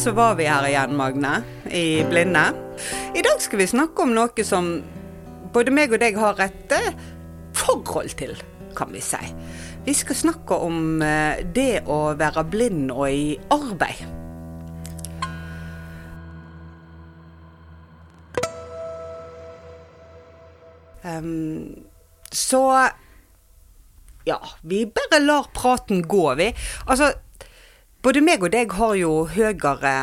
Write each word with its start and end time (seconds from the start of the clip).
Så 0.00 0.10
var 0.16 0.34
vi 0.34 0.46
her 0.48 0.64
igjen, 0.64 0.94
Magne, 0.96 1.42
i 1.68 2.00
Blinde. 2.08 2.46
I 3.12 3.20
dag 3.20 3.42
skal 3.44 3.60
vi 3.60 3.66
snakke 3.68 4.00
om 4.00 4.14
noe 4.16 4.44
som 4.48 4.70
både 5.52 5.74
meg 5.76 5.92
og 5.92 6.00
deg 6.00 6.16
har 6.16 6.40
et 6.40 6.72
eh, 6.72 6.96
forhold 7.52 8.14
til, 8.16 8.32
kan 8.78 8.88
vi 8.94 9.02
si. 9.04 9.20
Vi 9.84 9.92
skal 9.92 10.16
snakke 10.16 10.56
om 10.56 11.04
eh, 11.04 11.44
det 11.44 11.82
å 11.84 12.14
være 12.16 12.46
blind 12.48 12.88
og 12.96 13.12
i 13.12 13.36
arbeid. 13.52 14.00
Um, 21.04 21.76
så 22.32 22.64
ja, 24.24 24.40
vi 24.64 24.86
bare 24.88 25.26
lar 25.26 25.52
praten 25.52 26.06
gå, 26.08 26.30
vi. 26.40 26.54
Altså, 26.88 27.18
både 28.02 28.22
meg 28.24 28.42
og 28.42 28.52
deg 28.54 28.72
har 28.78 28.94
jo 28.98 29.12
høyere 29.34 29.94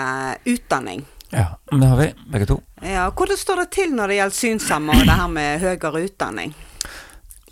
utdanning. 0.46 1.05
Ja, 1.34 1.58
det 1.72 1.88
har 1.90 1.98
vi, 2.00 2.08
begge 2.32 2.46
to. 2.48 2.62
Ja, 2.82 3.10
Hvordan 3.12 3.38
står 3.38 3.63
det 3.63 3.70
til 3.76 3.91
når 3.96 4.08
det 4.13 4.20
gjelder 4.21 4.38
synshemma 4.38 4.94
og 4.96 5.05
det 5.10 5.18
her 5.20 5.27
med 5.34 5.60
høyere 5.66 6.04
utdanning? 6.08 6.54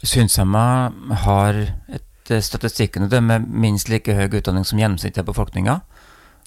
Synshemma 0.06 0.66
har 1.26 1.58
etter 1.98 2.42
statistikken 2.46 3.10
det 3.10 3.22
med 3.24 3.48
minst 3.50 3.90
like 3.92 4.14
høy 4.16 4.30
utdanning 4.40 4.66
som 4.66 4.80
gjennomsnittet 4.80 5.24
av 5.24 5.28
befolkninga. 5.32 5.80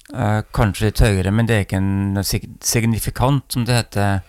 Eh, 0.09 0.39
kanskje 0.55 0.87
litt 0.89 1.01
høyere, 1.05 1.31
men 1.31 1.45
det 1.45 1.55
er 1.59 1.65
ikke 1.67 1.77
en 1.77 2.23
signifikant, 2.25 3.45
som 3.53 3.65
det 3.67 3.75
heter, 3.77 4.23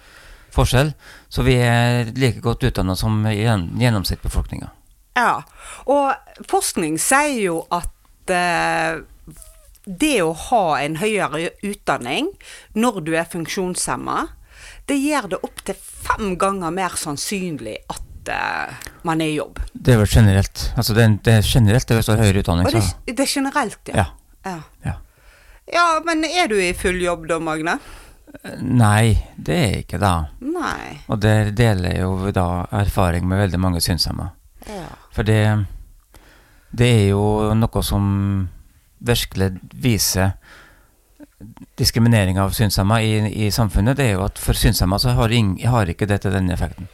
forskjell. 0.52 0.92
Så 1.32 1.44
vi 1.46 1.54
er 1.62 2.10
like 2.18 2.42
godt 2.44 2.66
utdanna 2.68 2.96
som 2.98 3.22
gjen- 3.24 3.70
gjennomsnittsbefolkninga. 3.80 4.68
Ja, 5.16 5.40
og 5.90 6.44
forskning 6.50 6.98
sier 7.00 7.38
jo 7.40 7.56
at 7.72 8.30
eh, 8.34 9.00
det 9.98 10.20
å 10.22 10.32
ha 10.48 10.64
en 10.80 10.98
høyere 11.00 11.50
utdanning 11.66 12.30
når 12.78 13.00
du 13.06 13.14
er 13.18 13.28
funksjonshemma, 13.30 14.28
det 14.86 14.98
gjør 15.00 15.28
det 15.34 15.40
opptil 15.46 15.78
fem 15.80 16.34
ganger 16.40 16.74
mer 16.74 16.96
sannsynlig 16.98 17.76
at 17.90 18.30
eh, 18.34 18.88
man 19.06 19.22
er 19.22 19.32
i 19.32 19.38
jobb. 19.38 19.60
Det 19.72 19.94
er 19.94 20.02
vel 20.02 20.10
generelt. 20.10 20.66
Altså 20.76 20.96
det 20.96 21.04
er, 21.06 21.16
det 21.26 21.36
er 21.38 21.46
generelt 21.46 21.90
det 21.90 22.02
står 22.06 22.24
høyere 22.24 22.44
utdanning, 22.44 22.68
Og 22.68 22.76
det, 22.76 23.14
det 23.14 23.26
er 23.26 23.32
generelt, 23.38 23.80
ja. 23.92 24.04
ja. 24.04 24.50
ja. 24.50 24.58
ja. 24.88 24.96
Ja, 25.70 25.86
men 26.04 26.24
er 26.26 26.48
du 26.50 26.56
i 26.58 26.72
full 26.74 26.98
jobb 27.02 27.28
da, 27.30 27.38
Magne? 27.42 27.76
Nei, 28.62 29.18
det 29.36 29.54
er 29.54 29.68
jeg 29.74 29.84
ikke 29.84 30.00
da. 30.02 30.14
Nei. 30.42 31.02
Og 31.10 31.20
der 31.22 31.50
deler 31.54 31.94
jeg 31.94 32.02
jo 32.02 32.32
da 32.34 32.46
erfaring 32.80 33.26
med 33.28 33.42
veldig 33.44 33.60
mange 33.62 33.82
synshemma. 33.84 34.30
Ja. 34.66 34.86
For 35.14 35.26
det, 35.26 35.42
det 36.74 36.88
er 36.88 37.06
jo 37.12 37.22
noe 37.58 37.82
som 37.86 38.08
virkelig 39.00 39.52
viser 39.72 40.34
diskriminering 41.80 42.38
av 42.40 42.50
synshemma 42.50 43.00
i, 43.02 43.12
i 43.46 43.50
samfunnet. 43.50 43.96
Det 43.96 44.10
er 44.10 44.18
jo 44.18 44.24
at 44.26 44.40
for 44.40 44.56
synshemma 44.56 44.98
så 45.00 45.14
har, 45.16 45.32
ing, 45.32 45.54
har 45.64 45.88
ikke 45.88 46.08
dette 46.08 46.32
denne 46.32 46.52
effekten. 46.54 46.88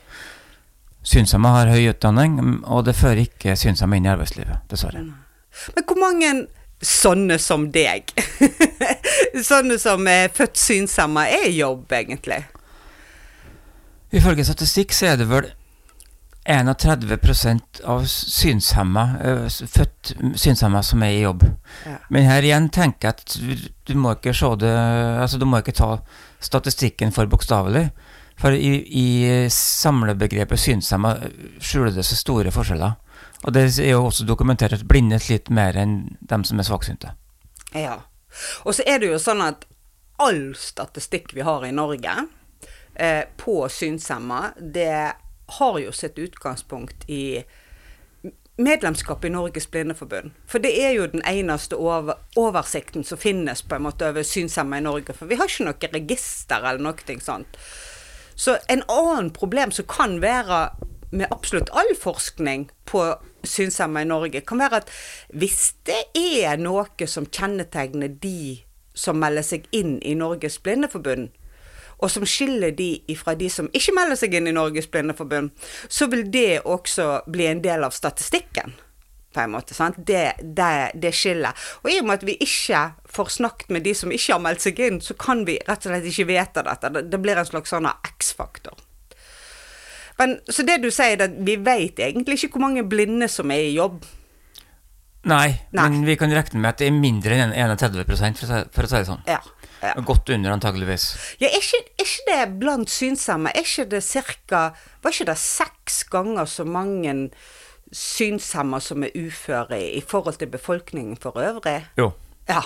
Synshemma 1.06 1.52
har 1.54 1.70
høy 1.70 1.90
utdanning, 1.92 2.38
og 2.64 2.86
det 2.86 2.96
fører 2.98 3.24
ikke 3.26 3.56
synshemma 3.58 3.98
inn 3.98 4.08
i 4.08 4.12
arbeidslivet, 4.14 4.66
dessverre. 4.70 5.02
Men 5.74 5.86
hvor 5.86 6.00
mange 6.00 6.32
sånne 6.82 7.38
som 7.42 7.68
deg, 7.74 8.10
sånne 9.50 9.78
som 9.82 10.06
er 10.10 10.32
født 10.34 10.58
synshemma, 10.60 11.26
er 11.30 11.48
i 11.50 11.58
jobb, 11.60 11.86
egentlig? 11.94 12.42
Ifølge 14.14 14.46
statistikk 14.46 14.94
så 14.94 15.12
er 15.12 15.20
det 15.20 15.30
vel 15.30 15.48
31% 16.48 17.80
av 17.84 18.04
synshemma, 18.06 19.04
eh, 19.20 19.46
født 19.48 20.12
synshemma 20.38 20.82
som 20.84 21.02
er 21.02 21.14
i 21.16 21.22
jobb. 21.24 21.42
Ja. 21.86 21.96
Men 22.10 22.28
her 22.28 22.42
igjen 22.46 22.68
tenker 22.70 23.08
jeg 23.08 23.14
at 23.14 23.36
du- 23.86 23.94
må 23.94 24.14
ikke 24.14 24.34
se 24.34 24.56
det 24.56 24.74
Altså, 24.76 25.38
du 25.38 25.46
må 25.46 25.58
ikke 25.62 25.74
ta 25.74 26.00
statistikken 26.40 27.12
for 27.12 27.26
bokstavelig. 27.26 27.90
For 28.36 28.50
i, 28.52 28.84
i 28.86 29.48
samlebegrepet 29.48 30.58
synshemma 30.58 31.16
skjuler 31.58 31.94
det 31.94 32.04
seg 32.04 32.18
store 32.18 32.50
forskjeller. 32.50 32.96
Og 33.44 33.52
det 33.52 33.78
er 33.78 33.90
jo 33.90 34.04
også 34.06 34.26
dokumentert 34.26 34.72
at 34.72 34.86
blinde 34.88 35.18
sliter 35.18 35.52
mer 35.52 35.76
enn 35.76 36.16
dem 36.20 36.44
som 36.44 36.58
er 36.58 36.64
svaksynte. 36.68 37.14
Ja. 37.74 38.00
Og 38.64 38.74
så 38.74 38.82
er 38.86 38.98
det 38.98 39.08
jo 39.08 39.18
sånn 39.18 39.42
at 39.44 39.64
all 40.18 40.54
statistikk 40.54 41.32
vi 41.36 41.44
har 41.46 41.64
i 41.64 41.72
Norge 41.72 42.28
eh, 42.94 43.24
på 43.36 43.68
synshemma, 43.72 44.52
det 44.60 45.12
har 45.46 45.78
jo 45.78 45.92
sitt 45.92 46.18
utgangspunkt 46.18 47.04
i 47.10 47.44
medlemskap 48.56 49.24
i 49.24 49.30
Norges 49.30 49.70
Blindeforbund. 49.70 50.32
For 50.48 50.58
det 50.58 50.72
er 50.80 50.94
jo 50.96 51.06
den 51.12 51.22
eneste 51.28 51.76
over, 51.76 52.16
oversikten 52.36 53.04
som 53.04 53.20
finnes 53.20 53.62
på 53.62 53.76
en 53.76 53.84
måte 53.84 54.08
over 54.08 54.24
synshemma 54.24 54.80
i 54.80 54.86
Norge. 54.86 55.14
For 55.14 55.28
vi 55.28 55.36
har 55.36 55.50
ikke 55.50 55.68
noe 55.68 55.92
register 55.92 56.64
eller 56.64 56.82
noe 56.82 57.20
sånt. 57.20 57.58
Så 58.36 58.56
en 58.68 58.82
annen 58.88 59.30
problem 59.32 59.72
som 59.72 59.86
kan 59.88 60.20
være 60.24 60.70
med 61.10 61.30
absolutt 61.30 61.70
all 61.72 61.94
forskning 62.00 62.70
på 62.84 63.04
synshemma 63.46 64.02
i 64.02 64.08
Norge, 64.08 64.40
kan 64.40 64.58
være 64.58 64.82
at 64.82 64.90
hvis 65.32 65.74
det 65.86 66.02
er 66.18 66.58
noe 66.60 67.08
som 67.08 67.28
kjennetegner 67.30 68.08
de 68.08 68.62
som 68.96 69.20
melder 69.20 69.44
seg 69.44 69.68
inn 69.76 69.98
i 70.02 70.16
Norges 70.18 70.58
Blindeforbund, 70.64 71.30
og 71.96 72.10
som 72.12 72.26
skiller 72.28 72.74
de 72.76 72.90
ifra 73.12 73.34
de 73.38 73.48
som 73.52 73.70
ikke 73.72 73.94
melder 73.96 74.18
seg 74.20 74.34
inn 74.36 74.50
i 74.50 74.54
Norges 74.56 74.88
Blindeforbund, 74.92 75.52
så 75.88 76.08
vil 76.12 76.26
det 76.32 76.64
også 76.64 77.22
bli 77.32 77.48
en 77.50 77.62
del 77.64 77.86
av 77.86 77.96
statistikken. 77.96 78.74
På 79.36 79.42
en 79.44 79.52
måte, 79.52 79.76
sant? 79.76 79.98
Det, 79.98 80.38
det, 80.40 80.72
det 80.96 81.12
skillet. 81.12 81.66
Og 81.84 81.90
i 81.92 81.98
og 82.00 82.08
med 82.08 82.20
at 82.20 82.26
vi 82.28 82.38
ikke 82.40 82.82
får 83.18 83.32
snakket 83.36 83.72
med 83.74 83.84
de 83.84 83.92
som 83.96 84.12
ikke 84.12 84.32
har 84.32 84.44
meldt 84.44 84.64
seg 84.64 84.80
inn, 84.80 85.00
så 85.04 85.16
kan 85.20 85.44
vi 85.48 85.58
rett 85.60 85.84
og 85.84 85.92
slett 85.92 86.08
ikke 86.08 86.28
vite 86.30 86.64
dette. 86.64 86.92
Det, 86.94 87.06
det 87.12 87.20
blir 87.20 87.40
en 87.40 87.48
slags 87.48 87.72
sånn 87.74 87.88
X-faktor. 88.16 88.80
Men, 90.16 90.38
så 90.48 90.64
det 90.64 90.78
du 90.80 90.88
sier, 90.88 91.18
er 91.18 91.26
at 91.28 91.36
vi 91.44 91.58
vet 91.60 92.00
egentlig 92.00 92.38
ikke 92.38 92.56
hvor 92.56 92.64
mange 92.64 92.86
blinde 92.88 93.28
som 93.28 93.52
er 93.52 93.66
i 93.66 93.74
jobb. 93.76 94.00
Nei, 95.26 95.48
Nei. 95.74 95.84
men 95.90 96.04
vi 96.06 96.14
kan 96.16 96.30
regne 96.30 96.60
med 96.62 96.70
at 96.70 96.80
det 96.80 96.86
er 96.86 96.94
mindre 96.94 97.36
enn 97.42 97.52
31 97.52 98.04
for 98.06 98.14
å 98.14 98.18
si, 98.20 98.60
for 98.72 98.86
å 98.86 98.90
si 98.90 99.00
det 99.00 99.08
sånn. 99.08 99.24
Ja. 99.26 99.40
Ja. 99.82 99.92
Godt 100.06 100.30
under, 100.34 100.52
antageligvis. 100.52 101.06
Ja, 101.40 101.50
er 101.50 101.60
ikke, 101.60 101.82
er 101.98 102.06
ikke 102.06 102.26
det 102.30 102.58
blant 102.60 102.90
synshemma? 102.90 103.52
Er 103.54 103.66
ikke 103.66 103.88
det 103.90 104.02
cirka 104.04 104.62
Var 105.02 105.12
ikke 105.12 105.28
det 105.30 105.38
seks 105.38 106.02
ganger 106.12 106.48
så 106.50 106.64
mange 106.64 107.14
synshemma 107.92 108.80
som 108.82 109.04
er 109.06 109.14
uføre 109.14 109.78
i 109.78 110.00
forhold 110.00 110.40
til 110.40 110.50
befolkningen 110.50 111.16
for 111.16 111.38
øvrig? 111.38 111.86
Jo. 111.98 112.10
Ja. 112.48 112.62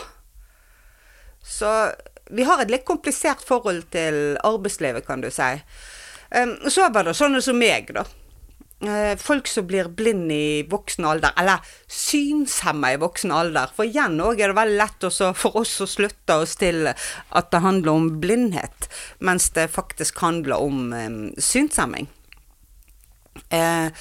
Så 1.44 1.92
vi 2.30 2.46
har 2.46 2.62
et 2.62 2.70
litt 2.70 2.86
komplisert 2.88 3.42
forhold 3.46 3.82
til 3.92 4.38
arbeidslivet, 4.44 5.06
kan 5.06 5.20
du 5.20 5.30
si. 5.34 5.50
Um, 6.30 6.54
så 6.70 6.88
var 6.94 7.08
det 7.08 7.16
sånne 7.18 7.40
som 7.42 7.58
meg, 7.58 7.90
da. 7.94 8.04
Eh, 8.80 9.16
folk 9.16 9.46
som 9.46 9.66
blir 9.68 9.90
blind 9.92 10.32
i 10.32 10.62
voksen 10.70 11.04
alder, 11.04 11.34
eller 11.36 11.60
synshemma 11.86 12.94
i 12.94 13.00
voksen 13.00 13.32
alder. 13.36 13.68
For 13.76 13.84
igjen 13.84 14.16
òg 14.24 14.40
er 14.40 14.54
det 14.54 14.56
veldig 14.56 14.78
lett 14.80 15.04
for 15.36 15.58
oss 15.60 15.74
å 15.84 15.88
slutte 15.90 16.38
oss 16.40 16.56
til 16.60 16.88
at 16.88 17.50
det 17.52 17.60
handler 17.60 17.92
om 17.92 18.08
blindhet, 18.22 18.88
mens 19.20 19.50
det 19.52 19.68
faktisk 19.74 20.22
handler 20.24 20.64
om 20.64 20.94
um, 20.96 21.20
synshemming. 21.36 22.08
Eh, 23.52 23.92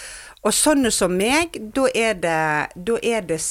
og 0.47 0.55
sånne 0.55 0.91
som 0.95 1.11
meg, 1.11 1.59
da 1.75 1.89
er 1.91 2.15
det, 2.23 2.39
det 2.79 3.41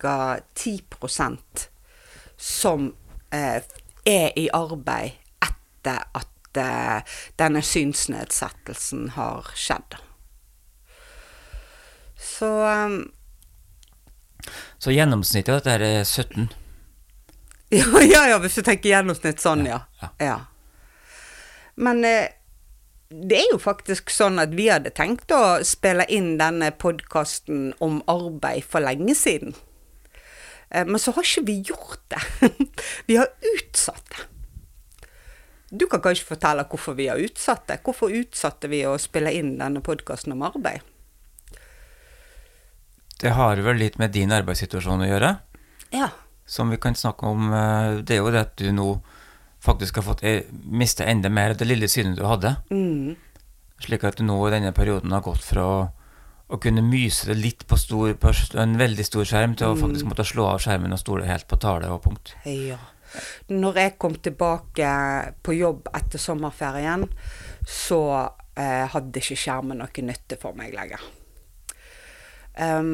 ca. 0.00 0.40
10% 0.56 1.66
som 2.40 2.94
eh, 3.36 3.60
er 4.08 4.38
i 4.40 4.48
arbeid 4.48 5.18
etter 5.44 6.06
at 6.16 6.56
eh, 6.56 7.18
denne 7.36 7.60
synsnedsettelsen 7.60 9.10
har 9.18 9.52
skjedd. 9.52 10.00
Så 12.20 12.48
um, 12.66 12.98
Så 14.78 14.92
gjennomsnittet 14.92 15.52
av 15.52 15.60
dette 15.60 15.74
her 15.74 15.84
er 15.84 16.04
17. 16.04 16.50
ja, 17.80 18.02
ja, 18.02 18.26
ja, 18.32 18.38
hvis 18.42 18.58
du 18.58 18.62
tenker 18.66 18.92
gjennomsnitt 18.92 19.40
sånn, 19.42 19.64
ja. 19.68 19.82
Ja. 20.02 20.10
ja. 20.20 20.36
Men 21.80 22.04
eh, 22.04 22.32
det 23.10 23.38
er 23.40 23.52
jo 23.52 23.58
faktisk 23.62 24.10
sånn 24.14 24.40
at 24.42 24.52
vi 24.56 24.68
hadde 24.70 24.92
tenkt 24.94 25.32
å 25.34 25.60
spille 25.66 26.06
inn 26.12 26.36
denne 26.40 26.70
podkasten 26.70 27.72
om 27.82 28.00
arbeid 28.10 28.66
for 28.66 28.84
lenge 28.84 29.16
siden. 29.18 29.54
Eh, 30.70 30.86
Men 30.86 30.98
så 31.02 31.14
har 31.16 31.26
ikke 31.26 31.46
vi 31.48 31.56
gjort 31.72 32.02
det. 32.12 32.50
Vi 33.08 33.16
har 33.20 33.32
utsatt 33.56 34.04
det. 34.14 34.26
Du 35.70 35.86
kan 35.86 36.02
kanskje 36.02 36.26
fortelle 36.26 36.64
hvorfor 36.66 36.96
vi 36.98 37.04
har 37.06 37.20
utsatt 37.22 37.68
det. 37.68 37.76
Hvorfor 37.86 38.10
utsatte 38.10 38.66
vi 38.66 38.80
å 38.90 38.96
spille 38.98 39.30
inn 39.38 39.52
denne 39.60 39.78
podkasten 39.86 40.34
om 40.34 40.42
arbeid? 40.42 40.82
Det 43.20 43.30
har 43.36 43.56
vel 43.60 43.76
litt 43.76 43.98
med 44.00 44.12
din 44.16 44.32
arbeidssituasjon 44.32 45.02
å 45.04 45.08
gjøre, 45.10 45.38
Ja. 45.92 46.08
som 46.46 46.70
vi 46.70 46.76
kan 46.80 46.94
snakke 46.94 47.24
om. 47.28 47.52
eh, 47.52 48.00
Det 48.02 48.16
er 48.16 48.22
jo 48.24 48.30
det 48.30 48.40
at 48.40 48.56
du 48.56 48.70
nå 48.72 49.00
faktisk 49.62 49.96
har 49.96 50.02
fått 50.14 50.22
mista 50.64 51.04
enda 51.04 51.28
mer 51.28 51.50
av 51.50 51.56
det 51.58 51.66
lille 51.68 51.86
synet 51.88 52.16
du 52.16 52.24
hadde. 52.24 52.56
Mm. 52.70 53.16
Slik 53.80 54.04
at 54.04 54.16
du 54.16 54.24
nå 54.24 54.46
i 54.48 54.50
denne 54.50 54.72
perioden 54.72 55.10
har 55.12 55.20
gått 55.20 55.42
fra 55.44 55.62
å, 55.62 55.90
å 56.50 56.58
kunne 56.60 56.82
myse 56.82 57.26
det 57.26 57.36
litt 57.36 57.66
på, 57.68 57.76
stor, 57.78 58.14
på 58.14 58.32
en 58.58 58.76
veldig 58.78 59.04
stor 59.04 59.24
skjerm, 59.24 59.54
til 59.56 59.68
å 59.68 59.76
Mm. 59.76 59.80
faktisk 59.82 60.04
måtte 60.08 60.24
slå 60.24 60.46
av 60.46 60.58
skjermen 60.60 60.92
og 60.92 60.98
stole 60.98 61.26
helt 61.26 61.46
på 61.46 61.58
tale 61.60 61.86
og 61.90 62.02
punkt. 62.02 62.34
Ja. 62.46 62.78
Når 63.50 63.74
jeg 63.74 63.98
kom 63.98 64.14
tilbake 64.14 65.34
på 65.42 65.56
jobb 65.58 65.88
etter 65.94 66.18
sommerferien, 66.18 67.08
så 67.66 68.30
eh, 68.56 68.86
hadde 68.88 69.12
ikke 69.20 69.36
skjermen 69.36 69.78
noe 69.78 69.88
nytte 70.02 70.38
for 70.40 70.52
meg 70.54 70.72
lenger. 70.74 71.00
Em, 72.60 72.92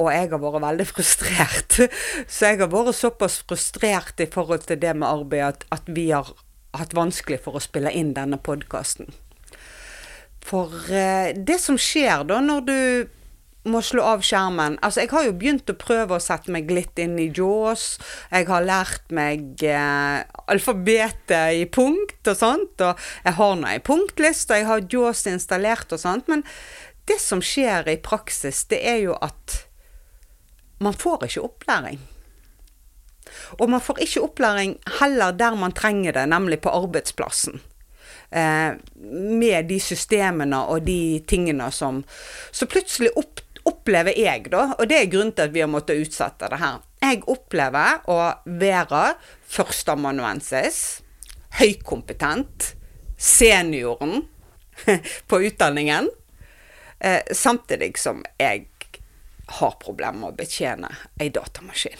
og 0.00 0.08
jeg 0.10 0.30
har 0.32 0.40
vært 0.42 0.64
veldig 0.64 0.86
frustrert. 0.88 1.80
Så 2.32 2.52
jeg 2.52 2.62
har 2.62 2.72
vært 2.72 2.98
såpass 2.98 3.40
frustrert 3.44 4.22
i 4.22 4.30
forhold 4.30 4.66
til 4.68 4.80
det 4.82 4.94
med 4.96 5.08
arbeid 5.10 5.48
at, 5.48 5.66
at 5.74 5.90
vi 5.90 6.10
har 6.10 6.32
hatt 6.78 6.94
vanskelig 6.96 7.42
for 7.44 7.58
å 7.58 7.62
spille 7.62 7.92
inn 7.92 8.14
denne 8.16 8.40
podkasten. 8.40 9.12
For 10.42 10.72
eh, 10.90 11.34
det 11.36 11.60
som 11.62 11.78
skjer 11.78 12.24
da 12.26 12.40
når 12.42 12.64
du 12.66 12.78
må 13.70 13.78
slå 13.84 14.02
av 14.02 14.24
skjermen 14.26 14.74
Altså, 14.82 15.04
jeg 15.04 15.12
har 15.12 15.26
jo 15.28 15.34
begynt 15.38 15.70
å 15.70 15.78
prøve 15.78 16.16
å 16.16 16.22
sette 16.22 16.50
meg 16.50 16.70
litt 16.72 16.98
inn 16.98 17.14
i 17.20 17.28
Jaws. 17.30 18.00
Jeg 18.32 18.48
har 18.48 18.66
lært 18.66 19.12
meg 19.14 19.62
eh, 19.62 20.22
alfabetet 20.50 21.60
i 21.60 21.66
punkt 21.70 22.26
og 22.26 22.38
sånt, 22.38 22.82
og 22.82 22.98
jeg 23.22 23.36
har 23.38 23.58
nå 23.58 23.70
ei 23.70 23.82
punktliste, 23.84 24.58
jeg 24.58 24.68
har 24.70 24.86
Jaws 24.90 25.26
installert 25.30 25.94
og 25.94 26.02
sånt, 26.02 26.26
men 26.32 26.42
det 27.04 27.18
som 27.20 27.42
skjer 27.42 27.88
i 27.88 27.98
praksis, 28.02 28.64
det 28.70 28.80
er 28.88 29.02
jo 29.06 29.16
at 29.18 29.58
man 30.82 30.94
får 30.94 31.26
ikke 31.28 31.44
opplæring. 31.46 32.00
Og 33.60 33.70
man 33.70 33.82
får 33.82 34.02
ikke 34.04 34.22
opplæring 34.26 34.76
heller 35.00 35.34
der 35.36 35.54
man 35.58 35.74
trenger 35.74 36.12
det, 36.12 36.26
nemlig 36.28 36.60
på 36.62 36.72
arbeidsplassen. 36.74 37.60
Eh, 38.30 38.72
med 39.38 39.68
de 39.68 39.78
systemene 39.80 40.62
og 40.72 40.86
de 40.86 41.20
tingene 41.28 41.66
som 41.70 41.98
Så 42.50 42.64
plutselig 42.66 43.10
opp, 43.16 43.42
opplever 43.68 44.16
jeg, 44.16 44.46
da, 44.48 44.70
og 44.78 44.88
det 44.88 44.96
er 44.96 45.10
grunnen 45.12 45.34
til 45.36 45.50
at 45.50 45.52
vi 45.52 45.60
har 45.60 45.68
måttet 45.68 46.00
utsette 46.00 46.48
det 46.48 46.58
her 46.58 46.80
Jeg 47.02 47.20
opplever 47.28 48.00
å 48.08 48.16
være 48.46 49.02
førsteamanuensis, 49.52 51.02
høykompetent, 51.60 52.72
senioren 53.18 54.24
på 55.28 55.42
utdanningen, 55.44 56.08
eh, 57.02 57.22
samtidig 57.34 57.96
som 58.00 58.22
jeg 58.40 58.68
har 59.58 59.74
problemer 59.82 60.20
med 60.20 60.32
å 60.32 60.38
betjene 60.38 60.90
ei 61.20 61.28
datamaskin. 61.34 61.98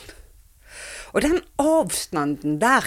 Og 1.12 1.24
den 1.24 1.42
avstanden 1.60 2.60
der, 2.62 2.86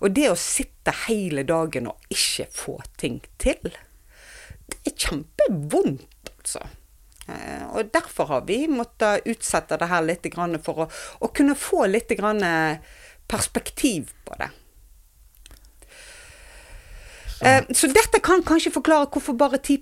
og 0.00 0.14
det 0.16 0.30
å 0.30 0.38
sitte 0.38 0.94
hele 1.04 1.44
dagen 1.44 1.90
og 1.90 2.14
ikke 2.14 2.46
få 2.54 2.78
ting 3.00 3.20
til, 3.42 3.74
det 4.70 4.78
er 4.88 4.96
kjempevondt, 4.96 6.32
altså. 6.38 6.64
Eh, 7.28 7.64
Og 7.74 7.90
derfor 7.92 8.28
har 8.30 8.44
vi 8.48 8.66
måttet 8.68 9.26
utsette 9.26 9.76
det 9.80 9.88
her 9.88 10.04
litt 10.04 10.26
for 10.64 10.84
å, 10.84 10.90
å 11.20 11.28
kunne 11.32 11.54
få 11.56 11.86
litt 11.86 12.12
perspektiv 13.28 14.12
på 14.24 14.36
det. 14.38 14.50
Eh, 17.44 17.64
Så 17.72 17.86
dette 17.92 18.20
kan 18.20 18.42
kanskje 18.42 18.72
forklare 18.72 19.10
hvorfor 19.10 19.36
bare 19.36 19.58
10 19.58 19.80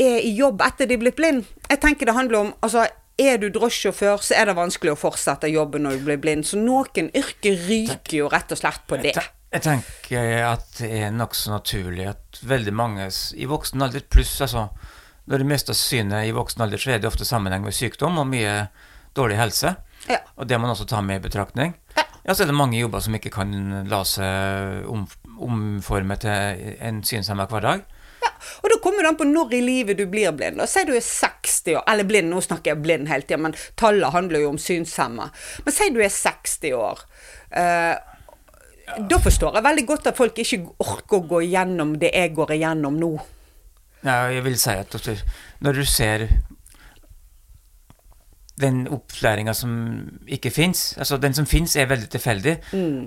er 0.00 0.18
i 0.22 0.32
jobb 0.36 0.62
etter 0.64 0.88
de 0.88 0.96
er 0.96 1.02
blitt 1.02 1.18
blind. 1.18 1.44
Jeg 1.68 1.80
tenker 1.82 2.08
det 2.08 2.16
handler 2.16 2.40
om 2.40 2.50
altså, 2.64 2.86
er 3.20 3.38
du 3.40 3.48
drosjesjåfør, 3.52 4.22
så 4.24 4.36
er 4.38 4.48
det 4.48 4.56
vanskelig 4.56 4.94
å 4.94 4.98
fortsette 4.98 5.50
jobben 5.52 5.84
når 5.86 5.98
du 5.98 6.06
blir 6.08 6.20
blind. 6.22 6.46
Så 6.48 6.60
noen 6.60 7.10
yrker 7.12 7.58
ryker 7.68 8.16
jo 8.22 8.30
rett 8.32 8.52
og 8.54 8.60
slett 8.60 8.82
på 8.88 8.98
det. 9.02 9.14
Jeg, 9.52 9.64
tenker 9.64 10.46
at 10.48 10.78
det 10.78 10.90
er 11.02 11.12
nokså 11.12 11.52
naturlig 11.52 12.08
at 12.14 12.40
veldig 12.48 12.72
mange 12.72 13.10
i 13.36 13.48
voksen 13.48 13.84
alder 13.84 14.00
pluss 14.08 14.38
altså, 14.40 14.70
Når 15.28 15.42
du 15.42 15.44
mister 15.44 15.76
synet 15.76 16.26
i 16.26 16.32
voksen 16.34 16.64
alder, 16.64 16.80
så 16.80 16.94
er 16.94 17.02
det 17.02 17.10
ofte 17.10 17.28
sammenheng 17.28 17.62
med 17.62 17.76
sykdom 17.76 18.16
og 18.18 18.30
mye 18.32 18.54
dårlig 19.14 19.36
helse. 19.38 19.76
Ja. 20.08 20.22
Og 20.40 20.48
det 20.48 20.56
må 20.58 20.66
man 20.66 20.72
også 20.74 20.88
ta 20.88 21.02
med 21.04 21.20
i 21.20 21.26
betraktning. 21.28 21.76
Ja. 21.96 22.06
Ja, 22.22 22.34
så 22.34 22.44
er 22.44 22.52
det 22.52 22.54
mange 22.54 22.78
jobber 22.78 23.02
som 23.02 23.14
ikke 23.18 23.32
kan 23.34 23.54
la 23.90 24.02
seg 24.06 24.86
om, 24.90 25.04
omforme 25.42 26.16
til 26.22 26.76
en 26.78 27.00
synshemma 27.06 27.48
hverdag. 27.50 27.82
Ja, 28.22 28.30
og 28.62 28.70
kommer 29.02 29.10
jo 29.10 29.12
an 29.12 29.18
på 29.18 29.28
når 29.32 29.54
i 29.56 29.60
livet 29.64 29.98
du 29.98 30.06
blir 30.06 30.32
blind. 30.32 30.58
Da 30.60 30.66
Si 30.66 30.84
du 30.86 30.94
er 30.94 31.02
60 31.02 31.76
år, 31.76 31.84
eller 31.88 32.04
blind, 32.04 32.30
nå 32.30 32.40
snakker 32.40 32.72
jeg 32.72 32.82
blind 32.82 33.08
hele 33.10 33.22
tida, 33.26 33.40
men 33.42 33.54
tallet 33.76 34.12
handler 34.14 34.40
jo 34.44 34.52
om 34.54 34.58
synshemma. 34.58 35.30
Men 35.64 35.74
si 35.74 35.90
du 35.90 36.00
er 36.02 36.12
60 36.12 36.72
år. 36.78 37.04
eh, 37.50 37.94
da 39.08 39.18
forstår 39.18 39.54
jeg 39.56 39.64
veldig 39.64 39.86
godt 39.86 40.06
at 40.10 40.16
folk 40.18 40.38
ikke 40.42 40.58
orker 40.82 41.16
å 41.16 41.26
gå 41.28 41.42
igjennom 41.46 41.94
det 41.98 42.10
jeg 42.12 42.34
går 42.34 42.50
igjennom 42.58 42.98
nå. 43.00 43.12
Ja, 44.02 44.26
jeg 44.28 44.42
vil 44.44 44.58
si 44.58 44.70
at 44.74 44.96
når 45.62 45.72
du 45.78 45.84
ser 45.86 46.26
den 48.60 48.82
opplæringa 48.90 49.54
som 49.56 49.70
ikke 50.28 50.50
fins 50.52 50.92
Altså, 50.98 51.16
den 51.16 51.34
som 51.34 51.46
fins, 51.46 51.76
er 51.76 51.86
veldig 51.88 52.10
tilfeldig, 52.12 52.56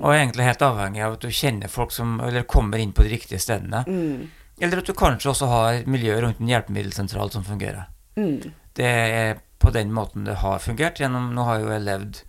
og 0.02 0.10
er 0.10 0.24
egentlig 0.24 0.48
helt 0.48 0.64
avhengig 0.66 1.04
av 1.06 1.14
at 1.20 1.22
du 1.22 1.30
kjenner 1.30 1.70
folk 1.72 1.92
som 1.92 2.20
Eller 2.24 2.48
kommer 2.50 2.82
inn 2.82 2.96
på 2.96 3.04
de 3.04 3.10
riktige 3.14 3.40
stedene. 3.40 3.84
Eller 4.62 4.80
at 4.80 4.88
du 4.88 4.94
kanskje 4.96 5.32
også 5.34 5.50
har 5.52 5.82
miljøer 5.90 6.22
rundt 6.24 6.40
en 6.40 6.52
hjelpemiddelsentral 6.52 7.32
som 7.34 7.44
fungerer. 7.44 7.90
Det 8.76 8.88
er 8.88 9.40
på 9.60 9.72
den 9.76 9.92
måten 9.96 10.28
det 10.28 10.38
har 10.44 10.60
fungert. 10.64 11.00
Gjennom, 11.00 11.34
nå 11.36 11.44
har 11.48 11.60
jo 11.60 11.72
jeg 11.74 11.84
levd 11.84 12.22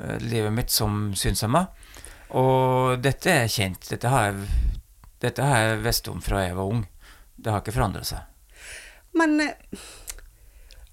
eh, 0.00 0.18
livet 0.24 0.52
mitt 0.52 0.70
som 0.74 1.12
synshemma, 1.16 1.66
og 2.36 3.00
dette 3.04 3.32
er 3.44 3.52
kjent. 3.52 3.88
Dette 3.88 4.12
har 4.12 4.28
jeg, 4.28 4.48
dette 5.24 5.44
har 5.44 5.64
jeg 5.64 5.82
visst 5.86 6.08
om 6.12 6.20
fra 6.24 6.44
jeg 6.44 6.56
var 6.58 6.72
ung. 6.74 6.84
Det 7.36 7.52
har 7.52 7.62
ikke 7.62 7.76
forandra 7.76 8.04
seg. 8.04 8.20
Men 9.16 9.40
eh, 9.40 9.86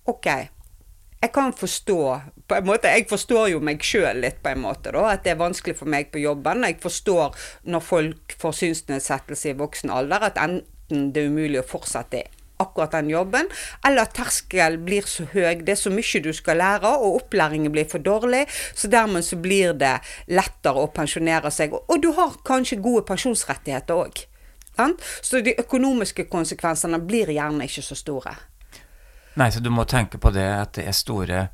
OK. 0.07 0.27
Jeg 1.25 1.31
kan 1.33 1.53
forstå 1.57 2.19
på 2.47 2.55
en 2.55 2.65
måte, 2.65 2.87
Jeg 2.87 3.07
forstår 3.09 3.47
jo 3.49 3.59
meg 3.59 3.81
sjøl 3.81 4.19
litt, 4.21 4.43
på 4.43 4.51
en 4.53 4.61
måte, 4.61 4.91
da, 4.93 5.07
at 5.15 5.23
det 5.25 5.31
er 5.33 5.39
vanskelig 5.39 5.73
for 5.79 5.89
meg 5.89 6.11
på 6.13 6.21
jobben. 6.21 6.61
Jeg 6.67 6.77
forstår 6.83 7.33
når 7.65 7.81
folk 7.81 8.35
får 8.37 8.53
synsnedsettelse 8.59 9.49
i 9.49 9.57
voksen 9.57 9.89
alder, 9.89 10.27
at 10.29 10.37
enten 10.37 11.09
det 11.15 11.23
er 11.23 11.33
umulig 11.33 11.63
å 11.63 11.65
fortsette 11.65 12.27
akkurat 12.61 12.93
den 12.93 13.09
jobben, 13.09 13.49
eller 13.87 14.05
at 14.05 14.13
terskelen 14.15 14.85
blir 14.85 15.09
så 15.09 15.25
høy. 15.33 15.65
Det 15.65 15.73
er 15.73 15.81
så 15.81 15.89
mye 15.89 16.21
du 16.21 16.31
skal 16.33 16.61
lære, 16.61 16.93
og 16.93 17.23
opplæringen 17.23 17.73
blir 17.73 17.89
for 17.89 18.05
dårlig. 18.05 18.45
Så 18.77 18.87
dermed 18.87 19.25
så 19.25 19.41
blir 19.41 19.73
det 19.73 19.97
lettere 20.29 20.85
å 20.85 20.93
pensjonere 20.93 21.49
seg. 21.51 21.73
Og, 21.73 21.97
du 22.05 22.11
har 22.13 22.37
kanskje 22.45 22.83
gode 22.85 23.07
pensjonsrettigheter 23.09 23.97
òg. 23.97 24.27
Så 25.25 25.41
de 25.41 25.57
økonomiske 25.57 26.29
konsekvensene 26.29 27.01
blir 27.01 27.33
gjerne 27.33 27.65
ikke 27.65 27.81
så 27.81 27.97
store. 27.97 28.37
Nei, 29.35 29.49
så 29.51 29.59
du 29.59 29.69
må 29.73 29.83
tenke 29.89 30.19
på 30.21 30.31
det 30.31 30.47
at 30.47 30.75
det 30.77 30.85
er 30.87 30.95
store 30.95 31.47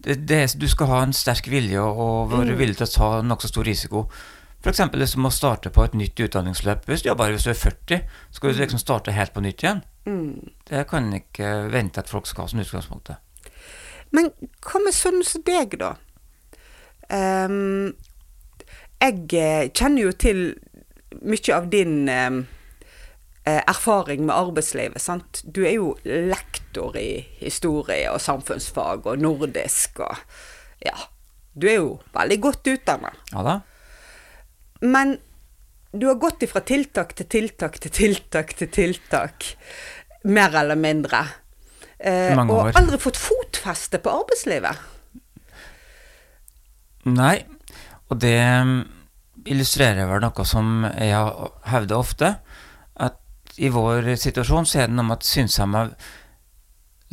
det, 0.00 0.14
det 0.28 0.36
er, 0.36 0.52
Du 0.56 0.68
skal 0.68 0.88
ha 0.88 1.02
en 1.04 1.12
sterk 1.16 1.50
vilje 1.52 1.80
og, 1.80 2.30
være 2.32 2.56
villig 2.56 2.78
til 2.78 2.86
å 2.86 2.94
ta 2.94 3.08
nokså 3.24 3.50
stor 3.52 3.68
risiko. 3.68 4.06
F.eks. 4.60 4.80
du 4.92 5.20
må 5.20 5.30
starte 5.32 5.72
på 5.72 5.84
et 5.84 5.96
nytt 5.96 6.20
utdanningsløp. 6.20 6.84
Hvis 6.88 7.04
du, 7.04 7.12
bare 7.16 7.36
hvis 7.36 7.44
du 7.44 7.52
er 7.52 7.60
40, 7.60 8.00
skal 8.32 8.52
du 8.52 8.60
liksom 8.60 8.80
starte 8.80 9.12
helt 9.16 9.32
på 9.32 9.44
nytt 9.44 9.64
igjen. 9.64 9.82
Det 10.68 10.86
kan 10.88 11.08
ikke 11.16 11.50
vente 11.72 12.00
at 12.00 12.08
folk 12.08 12.28
skal 12.28 12.44
ha 12.44 12.52
som 12.52 12.60
utgangspunkt. 12.60 13.12
Men 14.10 14.30
hva 14.64 14.80
med 14.84 14.96
sønnen 14.96 15.24
som 15.26 15.44
deg, 15.46 15.76
da? 15.80 15.94
Um, 17.10 17.92
jeg 19.00 19.26
eh, 19.34 19.70
kjenner 19.74 20.02
jo 20.04 20.12
til 20.12 20.40
mye 21.26 21.54
av 21.56 21.68
din 21.72 22.08
eh, 22.10 22.40
erfaring 23.44 24.26
med 24.26 24.36
arbeidslivet, 24.36 25.00
sant. 25.02 25.42
Du 25.44 25.62
er 25.64 25.78
jo 25.78 25.94
lektor 26.70 26.96
i 26.96 27.26
historie 27.40 28.10
og 28.10 28.20
samfunnsfag 28.20 29.06
og 29.06 29.18
nordisk 29.18 30.00
og 30.00 30.16
Ja. 30.82 30.94
Du 31.52 31.66
er 31.66 31.74
jo 31.74 32.00
veldig 32.14 32.40
godt 32.40 32.66
utdanna. 32.66 33.10
Ja 33.32 33.42
da? 33.42 33.60
Men 34.80 35.18
du 35.92 36.06
har 36.06 36.14
gått 36.14 36.42
ifra 36.42 36.60
tiltak 36.60 37.14
til 37.14 37.26
tiltak 37.26 37.80
til 37.80 37.90
tiltak 37.90 38.54
til 38.56 38.68
tiltak. 38.68 39.56
Mer 40.24 40.54
eller 40.54 40.76
mindre. 40.76 41.26
Eh, 41.98 42.34
Mange 42.36 42.52
og 42.52 42.72
aldri 42.76 42.98
fått 42.98 43.16
fotfeste 43.16 43.98
på 43.98 44.08
arbeidslivet. 44.08 44.78
Nei, 47.04 47.44
og 48.08 48.20
det 48.20 48.40
mm, 48.64 48.84
illustrerer 49.46 50.06
vel 50.06 50.22
noe 50.22 50.44
som 50.44 50.86
jeg 50.86 51.18
hevder 51.66 51.96
ofte, 51.96 52.36
at 52.94 53.18
i 53.58 53.68
vår 53.68 54.14
situasjon 54.16 54.64
så 54.64 54.78
er 54.80 54.86
det 54.86 54.96
noe 54.96 55.08
med 55.10 55.18
at 55.18 55.26
synshemma 55.26 55.88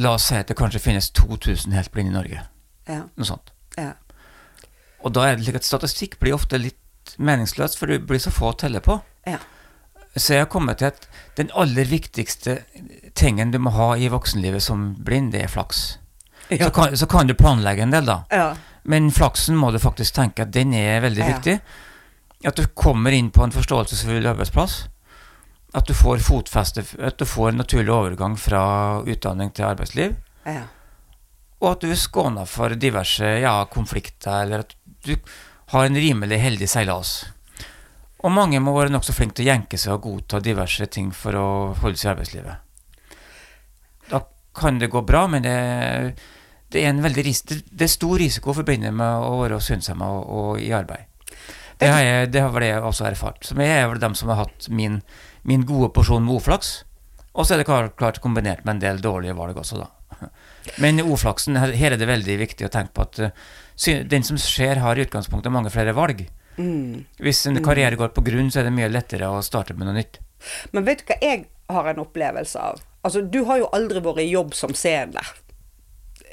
La 0.04 0.14
oss 0.14 0.28
si 0.30 0.36
at 0.38 0.48
det 0.50 0.58
kanskje 0.60 0.80
finnes 0.84 1.10
2000 1.18 1.74
helt 1.74 1.92
blinde 1.92 2.12
i 2.12 2.18
Norge. 2.18 2.42
Ja, 2.88 3.04
Noe 3.18 3.26
sånt. 3.28 3.52
ja. 3.78 3.94
Og 5.06 5.14
da 5.14 5.28
er 5.28 5.36
det 5.38 5.46
slik 5.46 5.56
at 5.60 5.66
statistikk 5.68 6.16
blir 6.20 6.34
ofte 6.36 6.58
litt 6.58 7.14
meningsløs, 7.22 7.76
for 7.78 7.88
det 7.88 8.02
blir 8.10 8.20
så 8.20 8.32
få 8.34 8.52
å 8.52 8.58
telle 8.58 8.82
på. 8.84 9.00
ja. 9.28 9.38
Så 10.18 10.34
jeg 10.34 10.42
har 10.42 10.50
kommet 10.50 10.80
til 10.82 10.88
at 10.88 11.04
den 11.38 11.52
aller 11.54 11.86
viktigste 11.86 12.56
tingen 13.14 13.52
du 13.54 13.60
må 13.62 13.70
ha 13.76 13.92
i 14.02 14.08
voksenlivet 14.10 14.64
som 14.66 14.96
blind, 15.06 15.30
det 15.36 15.44
er 15.44 15.52
flaks. 15.54 16.00
Så, 16.50 16.70
kan, 16.74 16.96
så 16.98 17.06
kan 17.06 17.28
du 17.30 17.36
planlegge 17.38 17.84
en 17.86 17.94
del, 17.94 18.06
da. 18.10 18.24
ja. 18.34 18.48
Men 18.88 19.12
flaksen 19.12 19.56
må 19.60 19.70
du 19.72 19.78
faktisk 19.84 20.16
tenke 20.16 20.42
at 20.48 20.54
den 20.56 20.74
er 20.74 21.04
veldig 21.04 21.26
viktig. 21.28 21.60
At 22.48 22.58
du 22.58 22.66
kommer 22.74 23.12
inn 23.14 23.30
på 23.36 23.44
en 23.44 23.52
forståelsesfull 23.54 24.26
arbeidsplass. 24.32 24.88
At 25.78 25.86
du 25.86 25.94
får 25.94 26.24
fotfeste, 26.26 26.84
at 27.06 27.20
du 27.20 27.26
får 27.30 27.52
en 27.52 27.62
naturlig 27.62 27.94
overgang 27.94 28.38
fra 28.40 28.64
utdanning 29.06 29.52
til 29.54 29.68
arbeidsliv. 29.68 30.16
Ja. 30.48 30.66
Og 31.62 31.72
at 31.72 31.84
du 31.84 31.92
er 31.92 32.00
skåna 32.00 32.46
for 32.50 32.74
diverse 32.78 33.38
ja, 33.44 33.60
konflikter, 33.70 34.44
eller 34.44 34.66
at 34.66 34.74
du 35.06 35.16
har 35.74 35.86
en 35.86 36.00
rimelig 36.00 36.40
heldig 36.42 36.70
seilas. 36.70 37.18
Og 38.26 38.34
mange 38.34 38.60
må 38.64 38.74
være 38.74 38.94
nokså 38.94 39.14
flinke 39.14 39.38
til 39.38 39.46
å 39.46 39.52
jenke 39.52 39.78
seg 39.78 39.94
og 39.94 40.08
godta 40.08 40.40
diverse 40.42 40.88
ting 40.94 41.12
for 41.14 41.38
å 41.38 41.50
holde 41.82 42.00
seg 42.00 42.10
i 42.10 42.14
arbeidslivet. 42.16 43.28
Da 44.10 44.24
kan 44.58 44.80
det 44.82 44.90
gå 44.94 45.04
bra, 45.06 45.26
men 45.30 45.46
det, 45.46 45.58
det 46.74 46.82
er 46.82 46.90
en 46.90 47.04
veldig 47.04 47.26
ris 47.28 47.44
det, 47.46 47.60
det 47.70 47.86
er 47.86 47.94
stor 47.94 48.18
risiko 48.22 48.56
forbundet 48.58 48.96
med 48.96 49.28
å 49.28 49.38
være 49.44 49.62
synshemma 49.62 50.10
og, 50.16 50.26
og 50.40 50.64
i 50.64 50.72
arbeid. 50.74 51.06
Det 51.78 51.90
har, 51.92 52.02
jeg, 52.02 52.30
det 52.34 52.42
har 52.42 52.54
vel 52.56 52.66
jeg 52.66 52.82
også 52.82 53.06
erfart. 53.12 53.44
Så 53.46 53.58
jeg 53.62 53.82
er 53.84 53.88
vel 53.92 54.02
dem 54.02 54.16
som 54.18 54.32
har 54.34 54.46
hatt 54.46 54.70
min, 54.74 55.02
min 55.48 55.66
gode 55.68 55.92
porsjon 55.94 56.26
med 56.26 56.40
uflaks. 56.40 56.80
Og 57.38 57.46
så 57.46 57.54
er 57.54 57.62
det 57.62 57.68
klart, 57.70 57.94
klart 58.00 58.22
kombinert 58.24 58.64
med 58.66 58.78
en 58.78 58.82
del 58.82 59.02
dårlige 59.04 59.38
valg 59.38 59.60
også, 59.62 59.84
da. 59.84 59.92
Men 60.84 61.04
uflaksen, 61.06 61.60
her 61.60 61.94
er 61.94 62.00
det 62.02 62.10
veldig 62.10 62.40
viktig 62.42 62.66
å 62.66 62.74
tenke 62.74 62.96
på 62.98 63.06
at 63.06 63.20
uh, 63.30 64.02
den 64.10 64.26
som 64.26 64.40
ser, 64.42 64.82
har 64.82 64.98
i 64.98 65.06
utgangspunktet 65.06 65.54
mange 65.54 65.72
flere 65.74 65.94
valg. 65.98 66.26
Mm. 66.58 67.06
Hvis 67.22 67.46
en 67.48 67.62
karriere 67.62 68.00
går 68.00 68.10
på 68.16 68.24
grunn, 68.26 68.50
så 68.52 68.62
er 68.62 68.68
det 68.68 68.74
mye 68.76 68.90
lettere 68.90 69.30
å 69.30 69.44
starte 69.46 69.78
med 69.78 69.86
noe 69.86 70.00
nytt. 70.00 70.18
Men 70.74 70.88
vet 70.88 71.04
du 71.04 71.12
hva 71.12 71.20
jeg 71.22 71.46
har 71.70 71.92
en 71.92 72.02
opplevelse 72.02 72.64
av? 72.72 72.82
Altså, 73.06 73.22
du 73.22 73.44
har 73.48 73.62
jo 73.62 73.70
aldri 73.76 74.02
vært 74.04 74.24
i 74.24 74.32
jobb 74.32 74.56
som 74.58 74.74
seende. 74.76 75.22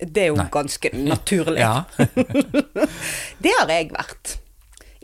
Det 0.01 0.25
er 0.25 0.33
jo 0.33 0.41
Nei. 0.41 0.49
ganske 0.55 0.91
naturlig. 1.13 1.69
Det 3.45 3.53
har 3.61 3.71
jeg 3.77 3.93
vært. 3.93 4.39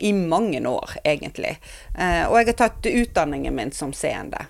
I 0.01 0.13
mange 0.13 0.61
år, 0.67 0.97
egentlig. 1.03 1.57
Eh, 1.93 2.23
og 2.25 2.39
jeg 2.39 2.51
har 2.51 2.57
tatt 2.63 2.89
utdanningen 2.89 3.55
min 3.55 3.73
som 3.75 3.93
seende. 3.93 4.47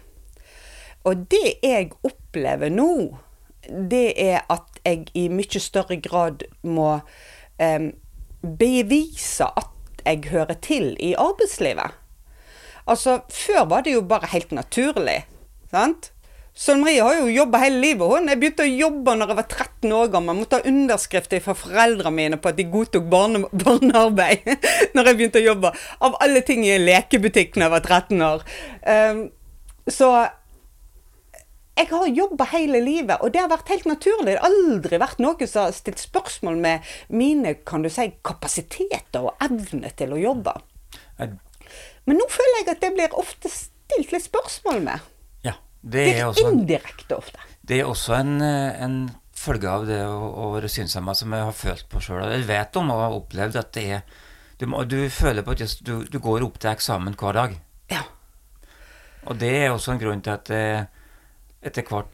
Og 1.04 1.26
det 1.32 1.58
jeg 1.66 1.92
opplever 2.08 2.72
nå, 2.72 3.18
det 3.68 4.14
er 4.22 4.46
at 4.50 4.82
jeg 4.86 5.10
i 5.18 5.28
mye 5.30 5.62
større 5.62 5.98
grad 6.02 6.46
må 6.66 7.02
bevise 8.42 9.46
at 9.46 10.02
jeg 10.06 10.32
hører 10.32 10.58
til 10.66 10.96
i 11.00 11.14
arbeidslivet. 11.14 11.98
Altså, 12.90 13.20
før 13.30 13.66
var 13.70 13.86
det 13.86 13.94
jo 13.94 14.02
bare 14.02 14.30
helt 14.32 14.52
naturlig, 14.52 15.22
sant? 15.72 16.11
Sønn 16.52 16.82
Marie 16.84 17.00
har 17.00 17.16
jo 17.16 17.30
jobba 17.32 17.62
hele 17.64 17.80
livet. 17.80 18.04
Hun. 18.12 18.28
Jeg 18.28 18.40
begynte 18.42 18.66
å 18.66 18.72
jobbe 18.72 19.14
når 19.16 19.32
jeg 19.32 19.40
var 19.40 19.48
13 19.48 19.94
år 19.96 20.10
gammel. 20.12 20.36
Jeg 20.36 20.42
måtte 20.42 20.60
ha 20.60 20.72
underskrifter 20.72 21.44
fra 21.46 21.56
foreldrene 21.56 22.18
mine 22.18 22.40
på 22.42 22.52
at 22.52 22.60
de 22.60 22.66
godtok 22.74 23.08
barne 23.12 23.46
barnearbeid 23.56 24.52
når 24.96 25.10
jeg 25.10 25.20
begynte 25.20 25.40
å 25.40 25.48
jobbe. 25.48 25.72
Av 26.04 26.20
alle 26.26 26.44
ting 26.48 26.66
i 26.68 26.74
en 26.76 26.86
lekebutikk 26.90 27.56
når 27.56 27.68
jeg 27.68 27.76
var 27.76 27.88
13 27.88 28.28
år. 28.28 28.46
Um, 28.84 29.24
så 29.88 30.12
jeg 31.80 31.88
har 31.90 32.12
jobba 32.14 32.46
hele 32.52 32.82
livet, 32.84 33.16
og 33.24 33.32
det 33.34 33.40
har 33.42 33.50
vært 33.50 33.72
helt 33.72 33.88
naturlig. 33.90 34.36
Det 34.36 34.42
har 34.42 34.52
aldri 34.52 35.00
vært 35.02 35.22
noen 35.24 35.50
som 35.50 35.66
har 35.66 35.74
stilt 35.76 36.04
spørsmål 36.04 36.60
med 36.62 36.92
mine 37.10 37.56
kan 37.66 37.82
du 37.82 37.90
si, 37.90 38.10
kapasiteter 38.28 39.24
og 39.24 39.40
evne 39.42 39.90
til 39.98 40.14
å 40.14 40.20
jobbe. 40.20 40.54
Men 41.18 42.20
nå 42.20 42.28
føler 42.30 42.60
jeg 42.60 42.70
at 42.76 42.84
det 42.84 42.92
blir 42.98 43.18
ofte 43.18 43.50
stilt 43.50 44.12
litt 44.14 44.28
spørsmål 44.28 44.84
med. 44.84 45.11
Det 45.82 46.06
Det 46.06 46.20
er 46.20 46.26
også 46.30 46.52
indirekte 46.52 47.18
ofte. 47.18 47.40
Det 47.66 47.80
er 47.82 47.86
også 47.90 48.14
en, 48.20 48.36
eh, 48.42 48.84
en 48.84 48.98
følge 49.34 49.70
av 49.70 49.86
det 49.88 50.02
å, 50.06 50.18
å 50.44 50.52
være 50.54 50.70
synshemma 50.70 51.16
som 51.18 51.34
jeg 51.34 51.44
har 51.48 51.56
følt 51.58 51.88
på 51.90 52.02
sjøl. 52.04 52.28
Jeg 52.30 52.46
vet 52.48 52.76
om 52.78 52.92
og 52.94 53.00
har 53.02 53.16
opplevd 53.18 53.56
at 53.58 53.72
det 53.74 53.86
er 53.98 54.02
Du, 54.62 54.68
du 54.86 55.10
føler 55.10 55.42
på 55.42 55.52
at 55.56 55.62
just- 55.64 55.84
du, 55.84 56.04
du 56.06 56.20
går 56.22 56.44
opp 56.46 56.60
til 56.62 56.70
eksamen 56.70 57.16
hver 57.18 57.34
dag. 57.34 57.56
Ja. 57.90 58.04
Og 59.26 59.40
det 59.42 59.50
er 59.64 59.72
også 59.74 59.92
en 59.96 60.00
grunn 60.04 60.22
til 60.22 60.32
at 60.36 60.50
jeg 60.54 60.88
etter 61.64 61.82
hvert 61.90 62.06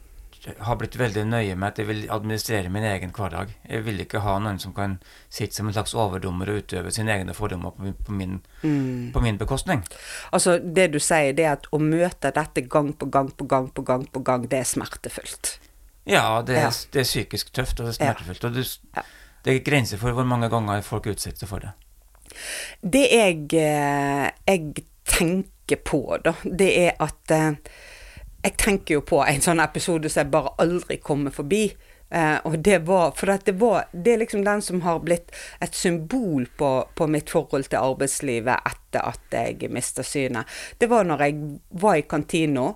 har 0.64 0.76
blitt 0.80 0.96
veldig 0.98 1.24
nøye 1.28 1.54
med 1.58 1.68
at 1.72 1.78
jeg 1.78 1.86
vil 1.88 2.04
administrere 2.10 2.70
min 2.72 2.84
egen 2.86 3.10
hverdag. 3.16 3.50
Jeg 3.68 3.84
vil 3.84 4.00
ikke 4.04 4.20
ha 4.24 4.38
noen 4.38 4.58
som 4.62 4.72
kan 4.76 4.98
sitte 5.28 5.56
som 5.58 5.66
en 5.68 5.74
slags 5.76 5.94
overdommer 5.98 6.48
og 6.52 6.62
utøve 6.62 6.92
sine 6.94 7.12
egne 7.16 7.34
fordommer 7.34 7.70
på 7.76 7.82
min, 7.82 7.94
på 8.06 8.12
min, 8.16 8.38
på 9.14 9.20
min 9.24 9.38
bekostning. 9.40 9.82
Altså, 10.32 10.58
det 10.62 10.90
du 10.94 10.98
sier, 11.02 11.32
det 11.36 11.44
er 11.46 11.56
at 11.58 11.66
å 11.74 11.80
møte 11.82 12.30
dette 12.34 12.64
gang 12.70 12.92
på 12.96 13.06
gang 13.10 13.30
på 13.36 13.44
gang 13.50 13.68
på 13.74 13.82
gang 13.82 14.06
på 14.12 14.22
gang, 14.24 14.46
det 14.48 14.60
er 14.62 14.68
smertefullt. 14.70 15.58
Ja, 16.08 16.40
det 16.42 16.56
er, 16.56 16.68
Ja. 16.68 16.70
det 16.92 17.00
er 17.00 17.08
psykisk 17.10 17.52
tøft 17.52 17.80
og 17.80 17.86
det 17.90 17.94
er 17.96 17.98
smertefullt. 18.00 18.44
Og 18.44 18.54
du, 18.54 18.62
Ja. 18.96 19.02
det 19.44 19.54
er 19.54 19.64
grenser 19.70 19.98
for 19.98 20.12
hvor 20.16 20.24
mange 20.24 20.48
ganger 20.48 20.80
folk 20.82 21.06
utsetter 21.06 21.46
for 21.46 21.58
det. 21.60 21.74
Det 22.82 23.06
jeg, 23.10 23.52
eh, 23.58 24.30
jeg 24.46 24.84
tenker 25.04 25.76
på, 25.84 26.00
da, 26.24 26.32
det 26.44 26.68
er 26.86 26.96
at 27.00 27.30
eh, 27.34 27.52
Jeg 28.42 28.56
tenker 28.56 28.98
jo 28.98 29.04
på 29.06 29.22
en 29.26 29.42
sånn 29.42 29.60
episode 29.62 30.10
som 30.10 30.22
jeg 30.22 30.32
bare 30.32 30.54
aldri 30.62 31.00
kommer 31.02 31.34
forbi. 31.34 31.66
Eh, 32.10 32.38
og 32.48 32.58
det 32.64 32.78
var 32.88 33.10
For 33.12 33.28
det 33.44 33.52
var 33.60 33.84
Det 33.92 34.14
er 34.14 34.20
liksom 34.22 34.40
den 34.44 34.62
som 34.62 34.80
har 34.80 35.02
blitt 35.04 35.28
et 35.60 35.74
symbol 35.74 36.46
på, 36.56 36.88
på 36.94 37.06
mitt 37.06 37.28
forhold 37.28 37.68
til 37.68 37.82
arbeidslivet 37.82 38.64
etter 38.64 39.04
at 39.04 39.34
jeg 39.34 39.68
mista 39.70 40.02
synet. 40.02 40.48
Det 40.80 40.88
var 40.88 41.04
når 41.04 41.24
jeg 41.26 41.58
var 41.68 41.98
i 41.98 42.06
kantina, 42.08 42.70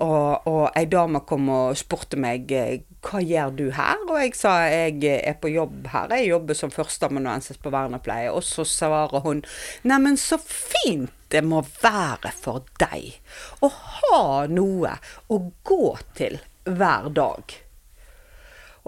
og, 0.00 0.46
og 0.46 0.70
ei 0.78 0.86
dame 0.88 1.20
kom 1.28 1.50
og 1.52 1.76
spurte 1.76 2.16
meg 2.16 2.52
eh, 2.52 2.80
hva 3.04 3.20
gjør 3.20 3.52
du 3.58 3.66
her? 3.76 4.00
Og 4.08 4.16
jeg 4.22 4.34
sa 4.38 4.54
jeg 4.70 5.04
er 5.20 5.36
på 5.36 5.52
jobb 5.52 5.90
her. 5.92 6.16
Jeg 6.16 6.32
jobber 6.32 6.56
som 6.56 6.72
førsteamanuensis 6.72 7.60
på 7.60 7.70
vernepleie. 7.70 8.32
Og 8.32 8.42
så 8.46 8.64
svarer 8.64 9.20
hun 9.26 9.44
neimen 9.84 10.16
så 10.16 10.40
fint 10.40 11.12
det 11.28 11.42
må 11.44 11.62
være 11.82 12.32
for 12.32 12.64
deg 12.80 13.18
å 13.64 13.68
ha 13.68 14.20
noe 14.48 14.94
å 15.28 15.38
gå 15.68 15.90
til 16.18 16.38
hver 16.64 17.08
dag. 17.16 17.54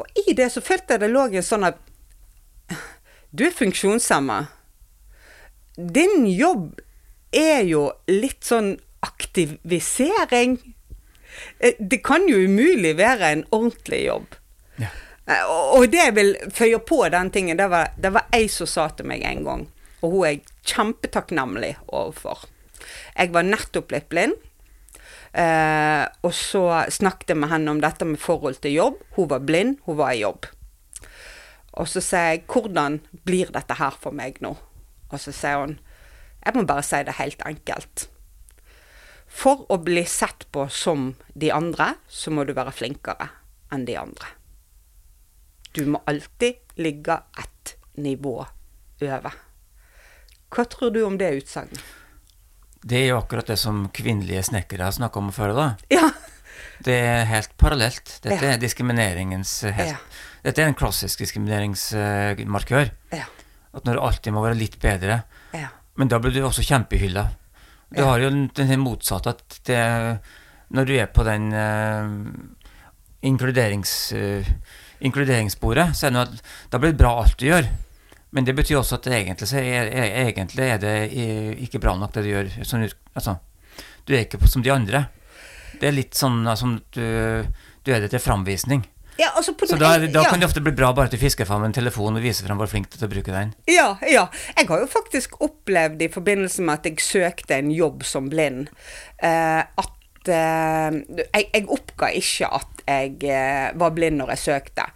Og 0.01 0.23
i 0.29 0.33
det 0.37 0.49
så 0.55 0.63
følte 0.65 0.97
jeg 0.97 1.03
det 1.05 1.11
lå 1.13 1.27
en 1.29 1.45
sånn 1.45 1.67
at 1.69 1.81
Du 3.31 3.45
er 3.47 3.53
funksjonshemma. 3.55 4.41
Din 5.77 6.25
jobb 6.27 6.81
er 7.31 7.63
jo 7.69 7.85
litt 8.11 8.43
sånn 8.45 8.73
aktivisering. 9.07 10.57
Eh, 11.61 11.75
Det 11.79 12.01
kan 12.05 12.27
jo 12.29 12.37
umulig 12.43 12.97
være 12.99 13.31
en 13.33 13.45
ordentlig 13.51 14.05
jobb. 14.07 14.35
Ja. 14.83 14.89
Eh, 15.27 15.45
Og 15.77 15.87
det 15.93 15.99
jeg 16.03 16.15
vil 16.15 16.35
føye 16.51 16.79
på 16.79 17.09
den 17.09 17.31
tingen, 17.31 17.57
det 17.57 17.69
var, 17.71 17.93
det 17.99 18.11
var 18.13 18.27
ei 18.33 18.49
som 18.49 18.67
sa 18.67 18.89
til 18.89 19.07
meg 19.07 19.23
en 19.23 19.45
gang, 19.45 19.67
og 20.03 20.11
hun 20.11 20.25
jeg 20.27 20.43
kjempetakknemlig 20.71 21.75
overfor. 21.89 22.47
Jeg 23.17 23.35
var 23.35 23.47
nettopp 23.47 23.91
blitt 23.91 24.09
blind, 24.13 24.37
eh, 25.33 26.07
og 26.25 26.33
så 26.35 26.65
snakket 26.89 27.35
jeg 27.35 27.43
med 27.43 27.53
henne 27.53 27.75
om 27.75 27.83
dette 27.83 28.09
med 28.09 28.23
forhold 28.23 28.63
til 28.63 28.77
jobb. 28.79 29.03
Hun 29.17 29.29
var 29.31 29.45
blind, 29.45 29.79
hun 29.87 30.01
var 30.01 30.15
i 30.15 30.23
jobb. 30.23 30.49
Og 31.79 31.87
så 31.89 32.03
sier 32.03 32.35
jeg, 32.35 32.47
hvordan 32.51 32.99
blir 33.27 33.53
dette 33.55 33.77
her 33.79 33.95
for 33.95 34.17
meg 34.17 34.41
nå? 34.43 34.57
Og 35.11 35.19
så 35.21 35.35
sier 35.35 35.61
hun, 35.63 35.77
jeg 36.41 36.57
må 36.57 36.65
bare 36.67 36.85
si 36.87 37.03
det 37.05 37.19
helt 37.19 37.43
enkelt. 37.47 38.07
For 39.31 39.67
å 39.71 39.79
bli 39.79 40.03
sett 40.09 40.49
på 40.51 40.67
som 40.75 41.13
de 41.39 41.53
andre, 41.55 41.95
så 42.09 42.33
må 42.35 42.45
du 42.45 42.55
være 42.57 42.75
flinkere 42.75 43.29
enn 43.71 43.87
de 43.87 43.95
andre. 44.01 44.33
Du 45.77 45.85
må 45.87 46.01
alltid 46.11 46.59
ligge 46.83 47.21
ett 47.39 47.77
nivå 47.95 48.41
over. 48.43 49.37
Hva 50.51 50.65
tror 50.67 50.91
du 50.95 51.03
om 51.07 51.17
det 51.21 51.31
utsagnet? 51.43 51.81
Det 52.81 52.97
er 53.03 53.11
jo 53.11 53.19
akkurat 53.21 53.47
det 53.47 53.59
som 53.61 53.89
kvinnelige 53.93 54.43
snekkere 54.49 54.87
har 54.89 54.95
snakka 54.97 55.21
om 55.21 55.31
før. 55.33 55.53
da. 55.55 55.67
Ja. 55.93 56.11
Det 56.83 56.95
er 56.97 57.25
helt 57.29 57.53
parallelt. 57.61 58.21
Dette 58.25 58.41
Ja. 58.41 58.53
er 58.55 58.59
diskrimineringens 58.59 59.65
eh, 59.65 59.73
helt 59.73 59.89
Ja. 59.91 59.97
Dette 60.43 60.63
er 60.63 60.67
en 60.71 60.75
klassisk 60.75 61.19
diskrimineringsmarkør. 61.21 62.91
Ja. 63.13 63.25
At 63.75 63.85
når 63.85 63.95
du 63.95 64.01
alltid 64.01 64.33
må 64.33 64.43
være 64.43 64.57
litt 64.57 64.79
bedre. 64.81 65.23
Ja. 65.53 65.69
Men 65.97 66.09
da 66.09 66.19
blir 66.19 66.33
du 66.33 66.41
også 66.43 66.65
kjempehylla. 66.65 67.27
Du 67.93 68.03
har 68.05 68.19
jo 68.23 68.31
den 68.31 68.49
den 68.55 68.81
motsatte 68.81 69.29
at 69.35 69.61
det 69.67 70.21
Når 70.71 70.85
du 70.87 70.93
er 70.97 71.07
på 71.07 71.25
den 71.27 71.53
uh, 71.53 72.09
inkluderings, 73.27 74.13
uh, 74.13 74.47
inkluderingssporet, 75.03 75.97
så 75.97 76.07
er 76.07 76.11
det 76.11 76.17
noe 76.17 76.23
at 76.29 76.43
da 76.71 76.79
blir 76.79 76.93
det 76.95 77.01
bra 77.01 77.11
alt 77.25 77.37
du 77.41 77.47
gjør. 77.49 77.67
Men 78.31 78.47
det 78.47 78.55
betyr 78.55 78.79
også 78.79 79.01
at 79.01 79.09
egentlig, 79.11 79.49
så 79.51 79.59
er, 79.59 79.89
er, 79.91 80.13
egentlig 80.29 80.67
er 80.71 80.79
det 80.83 80.95
ikke 81.67 81.81
bra 81.83 81.97
nok 81.99 82.13
det 82.15 82.23
du 82.27 82.31
gjør. 82.31 82.53
Sånn, 82.67 82.87
altså, 83.15 83.37
du 84.07 84.15
er 84.15 84.27
ikke 84.27 84.47
som 84.51 84.63
de 84.63 84.73
andre. 84.73 85.09
Det 85.81 85.89
er 85.89 85.97
litt 85.97 86.19
sånn 86.19 86.45
altså, 86.49 86.77
du, 86.95 87.05
du 87.87 87.93
er 87.93 88.05
det 88.05 88.13
til 88.13 88.23
framvisning. 88.23 88.85
ja, 89.19 89.33
altså 89.37 89.55
Så 89.67 89.77
da, 89.77 89.97
da 89.99 90.23
ja. 90.23 90.29
kan 90.31 90.41
det 90.41 90.47
ofte 90.47 90.63
bli 90.65 90.73
bra 90.77 90.93
bare 90.97 91.11
at 91.11 91.15
du 91.15 91.21
fisker 91.21 91.49
fram 91.49 91.65
en 91.67 91.75
telefon 91.75 92.17
og 92.17 92.25
viser 92.25 92.47
fram 92.47 92.61
hvor 92.61 92.71
flink 92.71 92.89
du 92.89 92.97
er 92.97 93.03
til 93.03 93.11
å 93.11 93.13
bruke 93.15 93.35
den. 93.35 93.55
Ja, 93.71 93.89
ja. 94.07 94.27
Jeg 94.57 94.69
har 94.71 94.85
jo 94.85 94.91
faktisk 94.91 95.41
opplevd 95.43 96.05
i 96.07 96.11
forbindelse 96.13 96.67
med 96.67 96.79
at 96.79 96.91
jeg 96.91 97.05
søkte 97.05 97.59
en 97.59 97.73
jobb 97.75 98.05
som 98.07 98.31
blind, 98.33 98.71
eh, 99.19 99.63
at 99.65 100.31
eh, 100.31 101.01
jeg, 101.25 101.49
jeg 101.51 101.67
oppga 101.67 102.13
ikke 102.21 102.53
at 102.61 102.85
jeg 102.87 103.17
eh, 103.27 103.71
var 103.81 103.97
blind 103.97 104.23
når 104.23 104.37
jeg 104.37 104.45
søkte. 104.47 104.87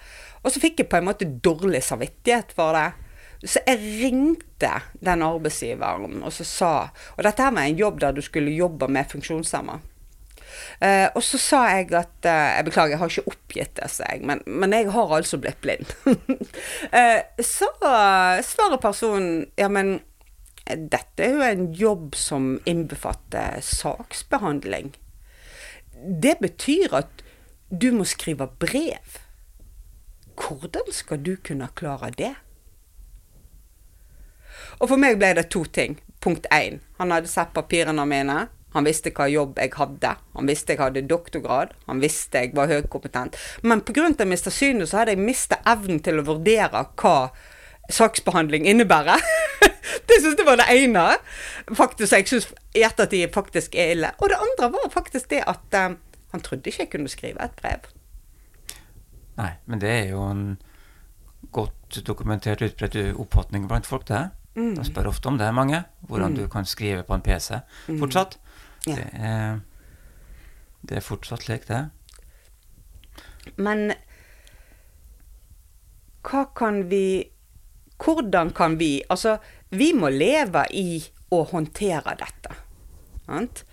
Og 0.45 0.53
så 0.53 0.61
fikk 0.61 0.85
jeg 0.85 0.93
på 0.93 1.01
en 1.01 1.09
måte 1.09 1.27
dårlig 1.27 1.83
samvittighet 1.83 2.53
for 2.57 2.77
det. 2.77 3.04
Så 3.45 3.61
jeg 3.67 3.81
ringte 4.01 4.71
den 5.05 5.23
arbeidsgiveren 5.23 6.23
og 6.25 6.33
så 6.33 6.47
sa 6.49 6.71
Og 7.17 7.27
dette 7.27 7.45
her 7.45 7.53
var 7.53 7.69
en 7.69 7.81
jobb 7.81 8.01
der 8.01 8.17
du 8.17 8.23
skulle 8.25 8.55
jobbe 8.55 8.89
med 8.89 9.11
funksjonshemma. 9.11 9.81
Uh, 10.83 11.09
og 11.15 11.23
så 11.25 11.39
sa 11.41 11.61
jeg 11.73 11.89
at 11.95 12.27
uh, 12.27 12.31
Jeg 12.31 12.65
beklager, 12.69 12.95
jeg 12.95 12.99
har 12.99 13.11
ikke 13.11 13.33
oppgitt 13.33 13.77
det, 13.79 13.89
sa 13.91 14.07
jeg, 14.13 14.23
men, 14.27 14.41
men 14.47 14.75
jeg 14.75 14.91
har 14.95 15.15
altså 15.17 15.39
blitt 15.43 15.61
blind. 15.63 15.91
uh, 16.07 17.21
så 17.55 17.71
svarer 17.83 18.81
personen 18.83 19.47
ja, 19.59 19.69
men 19.69 19.99
dette 20.65 21.27
er 21.27 21.35
jo 21.35 21.43
en 21.45 21.67
jobb 21.77 22.15
som 22.17 22.55
innbefatter 22.65 23.59
saksbehandling. 23.61 24.95
Det 25.93 26.39
betyr 26.41 26.95
at 27.03 27.21
du 27.69 27.91
må 27.93 28.07
skrive 28.09 28.49
brev. 28.63 29.19
Hvordan 30.41 30.89
skal 30.93 31.21
du 31.21 31.35
kunne 31.37 31.69
klare 31.77 32.11
det? 32.17 32.33
Og 34.81 34.91
for 34.91 35.01
meg 35.01 35.19
ble 35.21 35.35
det 35.39 35.49
to 35.55 35.65
ting. 35.65 35.99
Punkt 36.25 36.47
én, 36.55 36.81
han 36.99 37.13
hadde 37.13 37.31
sett 37.31 37.55
papirene 37.57 38.07
mine. 38.09 38.47
Han 38.75 38.87
visste 38.89 39.13
hva 39.15 39.29
jobb 39.31 39.59
jeg 39.63 39.71
hadde. 39.77 40.15
Han 40.35 40.49
visste 40.51 40.75
jeg 40.75 40.83
hadde 40.83 41.05
doktorgrad. 41.07 41.75
Han 41.87 42.01
visste 42.03 42.43
jeg 42.43 42.55
var 42.59 42.71
høykompetent. 42.73 43.37
Men 43.63 43.85
pga. 43.87 44.09
at 44.09 44.19
jeg 44.19 44.29
mista 44.29 44.51
synet, 44.51 44.89
så 44.91 45.03
hadde 45.03 45.15
jeg 45.15 45.23
mista 45.23 45.61
evnen 45.65 46.01
til 46.03 46.19
å 46.19 46.27
vurdere 46.27 46.83
hva 46.99 47.31
saksbehandling 47.93 48.67
innebærer. 48.67 49.23
det 50.09 50.19
syns 50.21 50.41
jeg 50.41 50.47
var 50.47 50.59
det 50.59 50.67
ene. 50.75 51.07
Faktisk, 51.71 52.13
Jeg 52.13 52.29
syns 52.29 52.51
i 52.75 52.83
ettertid 52.83 53.31
faktisk 53.33 53.75
er 53.75 53.95
ille. 53.95 54.11
Og 54.19 54.33
det 54.33 54.43
andre 54.43 54.73
var 54.75 54.91
faktisk 54.91 55.31
det 55.31 55.45
at 55.47 55.79
um, 55.87 55.99
han 56.33 56.43
trodde 56.43 56.67
ikke 56.67 56.83
jeg 56.83 56.91
kunne 56.91 57.09
skrive 57.09 57.45
et 57.45 57.55
brev. 57.61 57.87
Nei, 59.39 59.53
men 59.67 59.81
det 59.81 59.91
er 59.91 60.09
jo 60.11 60.23
en 60.31 60.59
godt 61.53 62.01
dokumentert, 62.07 62.63
utbredt 62.63 62.97
oppfatning 63.15 63.69
blant 63.69 63.87
folk, 63.87 64.09
det. 64.09 64.31
Mm. 64.55 64.75
De 64.79 64.85
spør 64.87 65.11
ofte 65.11 65.29
om 65.29 65.39
det, 65.39 65.51
mange. 65.55 65.83
Hvordan 66.09 66.33
mm. 66.35 66.39
du 66.39 66.49
kan 66.49 66.67
skrive 66.67 67.03
på 67.03 67.15
en 67.15 67.25
PC 67.25 67.61
mm. 67.89 67.99
fortsatt. 67.99 68.39
Ja. 68.87 68.97
Det, 68.97 69.07
er, 69.15 69.61
det, 70.83 70.97
er, 70.97 71.05
fortsatt 71.05 71.47
slik, 71.47 71.67
det. 71.69 71.87
Men 73.57 73.93
hva 76.25 76.47
kan 76.57 76.87
vi 76.89 77.31
Hvordan 78.01 78.51
kan 78.57 78.79
vi 78.81 79.03
Altså, 79.09 79.37
vi 79.69 79.93
må 79.95 80.09
leve 80.13 80.65
i 80.73 81.03
å 81.33 81.43
håndtere 81.51 82.15
dette. 82.19 82.57
Sant? 83.27 83.65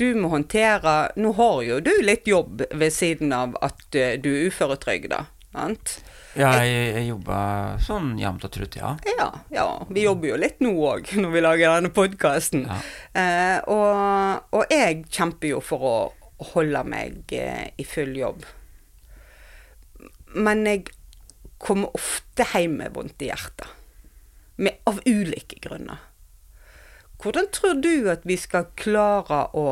Du 0.00 0.14
må 0.16 0.30
håndtere 0.32 1.12
Nå 1.20 1.32
har 1.36 1.62
jo 1.66 1.80
du 1.84 1.92
litt 2.02 2.28
jobb 2.28 2.62
ved 2.70 2.94
siden 2.94 3.34
av 3.36 3.56
at 3.60 3.96
eh, 3.98 4.16
du 4.20 4.30
er 4.32 4.48
uføretrygda. 4.48 5.24
Sant? 5.50 5.96
Ja, 6.38 6.52
jeg, 6.62 6.92
jeg 6.94 7.06
jobber 7.08 7.80
sånn 7.82 8.12
jevnt 8.20 8.44
og 8.46 8.52
trutt, 8.54 8.76
ja. 8.78 8.92
ja. 9.18 9.26
Ja, 9.50 9.66
Vi 9.90 10.04
jobber 10.04 10.30
jo 10.30 10.38
litt 10.38 10.62
nå 10.62 10.70
òg, 10.86 11.10
når 11.22 11.34
vi 11.34 11.42
lager 11.42 11.74
denne 11.74 11.90
podkasten. 11.94 12.68
Ja. 12.70 12.78
Eh, 13.18 13.58
og, 13.72 14.46
og, 14.54 14.64
jeg 14.70 15.04
kjemper 15.10 15.56
jo 15.56 15.62
for 15.64 15.86
å 15.90 15.96
holde 16.54 16.84
meg 16.86 17.34
eh, 17.34 17.66
i 17.74 17.86
full 17.86 18.14
jobb. 18.16 18.46
Men 20.38 20.62
jeg 20.70 20.86
kommer 21.60 21.90
ofte 21.98 22.46
hjem 22.52 22.78
med 22.84 22.94
vondt 22.94 23.26
i 23.26 23.32
hjertet. 23.32 23.66
Med, 24.60 24.78
av 24.86 25.00
ulike 25.08 25.58
grunner. 25.64 25.98
Hvordan 27.20 27.50
tror 27.52 27.80
du 27.82 28.06
at 28.12 28.22
vi 28.28 28.36
skal 28.40 28.70
klare 28.78 29.42
å, 29.56 29.66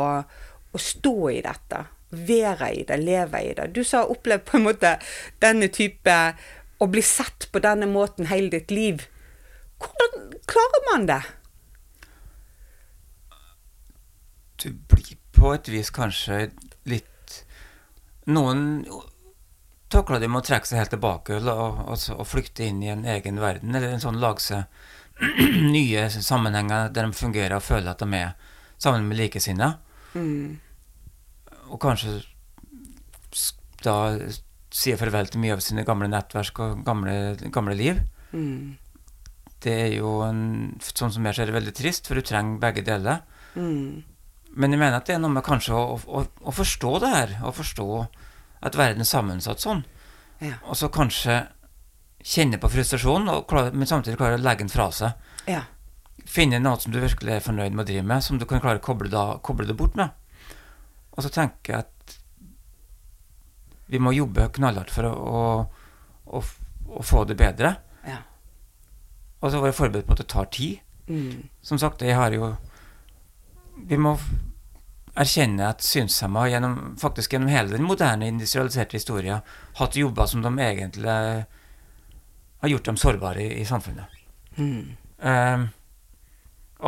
å 0.75 0.81
stå 0.83 1.17
i 1.31 1.39
dette? 1.45 1.85
Være 2.11 2.73
i 2.75 2.85
det, 2.89 2.97
leve 3.03 3.43
i 3.45 3.55
det. 3.55 3.69
Du 3.75 3.85
sa 3.85 4.05
opplevd 4.09 4.45
på 4.49 4.57
en 4.59 4.67
måte 4.69 4.97
denne 5.43 5.69
type 5.73 6.15
Å 6.79 6.87
bli 6.87 7.03
sett 7.03 7.49
på 7.51 7.59
denne 7.59 7.89
måten 7.91 8.29
hele 8.31 8.53
ditt 8.53 8.71
liv. 8.71 9.01
Hvordan 9.83 10.29
klarer 10.47 10.85
man 10.93 11.09
det? 11.09 11.23
Du 14.63 14.71
blir 14.91 15.17
på 15.35 15.51
et 15.57 15.71
vis 15.71 15.91
kanskje 15.95 16.49
litt 16.87 17.35
Noen 18.31 18.85
takler 19.91 20.21
det 20.23 20.29
med 20.31 20.43
å 20.43 20.47
trekke 20.47 20.69
seg 20.69 20.83
helt 20.83 20.93
tilbake 20.93 21.39
og, 21.41 21.49
og, 21.49 21.99
og, 22.13 22.25
flykte 22.29 22.67
inn 22.69 22.83
i 22.85 22.91
en 22.93 23.07
egen 23.09 23.41
verden, 23.41 23.73
eller 23.73 23.95
en 23.95 24.03
sånn 24.03 24.21
lage 24.21 24.45
seg 24.45 24.67
nye 25.75 26.07
sammenhenger 26.13 26.93
der 26.93 27.09
de 27.09 27.17
fungerer 27.17 27.57
og 27.57 27.65
føler 27.65 27.95
at 27.95 28.05
de 28.05 28.21
er 28.21 28.35
sammen 28.77 29.09
med 29.09 29.19
likesinnede. 29.19 29.79
Mm 30.13 30.59
og 31.69 31.81
kanskje 31.83 32.19
da 33.85 33.97
sier 34.75 34.99
farvel 35.01 35.31
til 35.31 35.43
mye 35.43 35.57
av 35.57 35.63
sine 35.65 35.85
gamle 35.87 36.09
nettverk 36.11 36.61
og 36.65 36.85
gamle, 36.87 37.15
gamle 37.55 37.77
liv. 37.79 38.01
Mm. 38.33 38.77
Det 39.63 39.75
er 39.75 39.93
jo 39.97 40.21
en, 40.27 40.43
sånn 40.83 41.13
som 41.15 41.27
jeg 41.27 41.39
ser 41.39 41.51
det, 41.51 41.57
veldig 41.57 41.75
trist, 41.75 42.07
for 42.07 42.19
du 42.19 42.27
trenger 42.27 42.61
begge 42.63 42.85
deler. 42.87 43.23
Mm. 43.57 44.05
Men 44.59 44.75
jeg 44.75 44.81
mener 44.81 44.99
at 44.99 45.09
det 45.09 45.17
er 45.17 45.23
noe 45.23 45.35
med 45.35 45.47
kanskje 45.47 45.77
å, 45.77 45.97
å, 45.99 46.25
å 46.25 46.55
forstå 46.55 46.93
det 47.05 47.13
her, 47.15 47.37
å 47.47 47.55
forstå 47.55 47.89
at 48.69 48.79
verden 48.79 49.05
er 49.05 49.09
sammensatt 49.09 49.63
sånn. 49.63 49.85
Ja. 50.43 50.59
Og 50.67 50.79
så 50.79 50.91
kanskje 50.95 51.41
kjenne 52.25 52.61
på 52.61 52.71
frustrasjonen, 52.71 53.31
klare, 53.51 53.75
men 53.75 53.89
samtidig 53.91 54.19
klare 54.21 54.39
å 54.39 54.43
legge 54.43 54.65
den 54.65 54.73
fra 54.73 54.89
seg. 54.95 55.29
Ja. 55.51 55.65
Finne 56.29 56.61
noe 56.61 56.81
som 56.83 56.93
du 56.93 57.01
virkelig 57.01 57.39
er 57.39 57.45
fornøyd 57.45 57.75
med 57.75 57.87
å 57.87 57.89
drive 57.89 58.07
med, 58.07 58.25
som 58.25 58.39
du 58.39 58.47
kan 58.49 58.63
klare 58.63 58.83
å 58.83 58.85
koble, 58.85 59.11
da, 59.13 59.39
koble 59.45 59.69
det 59.69 59.79
bort 59.79 59.97
med. 59.99 60.15
Og 61.19 61.25
så 61.27 61.31
tenker 61.35 61.75
jeg 61.75 61.83
at 61.83 62.17
vi 63.91 63.99
må 63.99 64.13
jobbe 64.15 64.47
knallhardt 64.55 64.93
for 64.95 65.09
å, 65.09 65.15
å, 65.19 65.45
å, 66.39 66.43
å 67.01 67.05
få 67.05 67.25
det 67.27 67.35
bedre. 67.41 67.73
Ja. 68.07 68.21
Og 69.41 69.51
så 69.51 69.63
være 69.63 69.75
forberedt 69.75 70.07
på 70.07 70.15
at 70.15 70.23
det 70.23 70.29
tar 70.31 70.51
tid. 70.55 70.85
Mm. 71.09 71.49
Som 71.65 71.81
sagt, 71.81 72.05
jeg 72.05 72.15
har 72.19 72.35
jo 72.37 72.53
Vi 73.89 73.97
må 73.97 74.11
erkjenne 75.19 75.71
at 75.71 75.83
synshemma 75.87 76.49
gjennom, 76.51 76.75
faktisk 76.99 77.33
gjennom 77.33 77.51
hele 77.51 77.73
den 77.73 77.87
moderne 77.87 78.27
industrialiserte 78.29 78.99
historien 78.99 79.41
hatt 79.79 79.97
jobber 79.97 80.27
som 80.27 80.43
de 80.43 80.51
egentlig 80.63 81.09
har 82.59 82.73
gjort 82.73 82.91
dem 82.91 82.99
sårbare 82.99 83.43
i, 83.43 83.61
i 83.63 83.67
samfunnet. 83.67 84.19
Mm. 84.59 84.97
Um, 85.23 85.69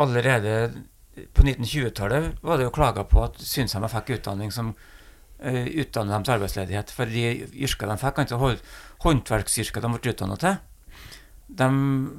allerede 0.03 0.83
på 1.33 1.45
1920-tallet 1.45 2.41
var 2.41 2.57
det 2.57 2.67
jo 2.67 2.73
klaga 2.75 3.05
på 3.07 3.23
at 3.25 3.39
synshemma 3.41 3.89
fikk 3.91 4.15
utdanning 4.17 4.51
som 4.53 4.73
uh, 4.73 5.65
utdannet 5.67 6.15
dem 6.15 6.25
til 6.27 6.35
arbeidsledighet. 6.37 6.93
For 6.95 7.09
de 7.09 7.25
yrkene 7.65 7.95
de 7.95 8.03
fikk, 8.03 8.21
altså 8.25 8.53
håndverksyrkene 9.05 9.87
de 9.87 9.99
ble 9.99 10.13
utdannet 10.15 10.45
til, 10.45 10.59
de 11.61 11.69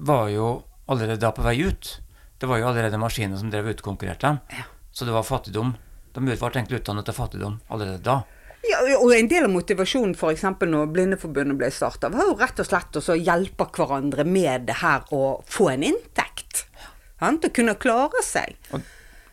var 0.09 0.29
jo 0.33 0.51
allerede 0.93 1.23
da 1.23 1.33
på 1.35 1.45
vei 1.47 1.57
ut. 1.65 1.97
Det 2.39 2.51
var 2.51 2.61
jo 2.61 2.69
allerede 2.73 3.01
maskiner 3.01 3.39
som 3.39 3.51
drev 3.53 3.71
utkonkurrerte 3.73 4.27
dem. 4.29 4.41
Ja. 4.51 4.69
Så 4.93 5.07
det 5.09 5.15
var 5.15 5.25
fattigdom. 5.25 5.77
De 6.13 6.25
ble 6.25 6.37
egentlig 6.37 6.83
utdannet 6.83 7.07
til 7.09 7.17
fattigdom 7.17 7.61
allerede 7.73 8.03
da. 8.05 8.23
Ja, 8.63 8.79
og 8.99 9.11
En 9.17 9.29
del 9.31 9.47
av 9.49 9.51
motivasjonen 9.51 10.15
f.eks. 10.15 10.45
når 10.61 10.91
Blindeforbundet 10.95 11.59
ble 11.59 11.71
starta, 11.75 12.13
var 12.13 12.29
jo 12.29 12.37
rett 12.39 12.61
og 12.63 12.69
slett 12.69 12.99
å 13.01 13.17
hjelpe 13.19 13.67
hverandre 13.75 14.27
med 14.29 14.69
det 14.69 14.79
her 14.83 15.09
å 15.11 15.41
få 15.51 15.73
en 15.73 15.87
inntekt 15.89 16.67
til 17.23 17.51
å 17.51 17.57
kunne 17.59 17.77
klare 17.81 18.23
seg. 18.27 18.57
Og, 18.75 18.85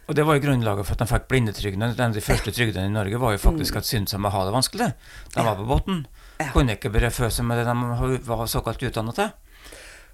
og, 0.08 0.16
det 0.18 0.26
var 0.28 0.38
jo 0.38 0.46
grunnlaget 0.48 0.88
for 0.88 0.96
at 0.96 1.04
de 1.04 1.10
fikk 1.10 1.28
blindetrygden. 1.32 1.86
En 1.86 2.06
av 2.08 2.16
de 2.16 2.24
første 2.24 2.54
trygdene 2.56 2.90
i 2.90 2.94
Norge 2.94 3.22
var 3.22 3.36
jo 3.36 3.42
faktisk 3.42 3.80
at 3.82 3.90
synsomme 3.90 4.32
har 4.34 4.48
det 4.48 4.56
vanskelig. 4.56 4.90
De 5.36 5.46
var 5.46 5.60
på 5.60 5.68
bunnen. 5.70 6.06
Kunne 6.54 6.78
ikke 6.78 6.92
brødfø 6.94 7.28
seg 7.34 7.48
med 7.50 7.60
det 7.60 7.68
de 7.68 8.20
var 8.28 8.46
såkalt 8.48 8.84
utdannet 8.88 9.18
til. 9.20 9.32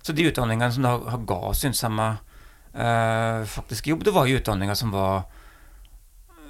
Så 0.06 0.14
de 0.14 0.26
utdanningene 0.30 0.74
som 0.74 0.86
da 0.86 1.20
ga 1.26 1.54
synsomme 1.58 2.08
eh, 2.74 3.46
faktisk 3.50 3.88
jobb, 3.90 4.04
det 4.06 4.14
var 4.14 4.30
jo 4.30 4.40
utdanninger 4.40 4.78
som 4.78 4.94
var 4.94 5.26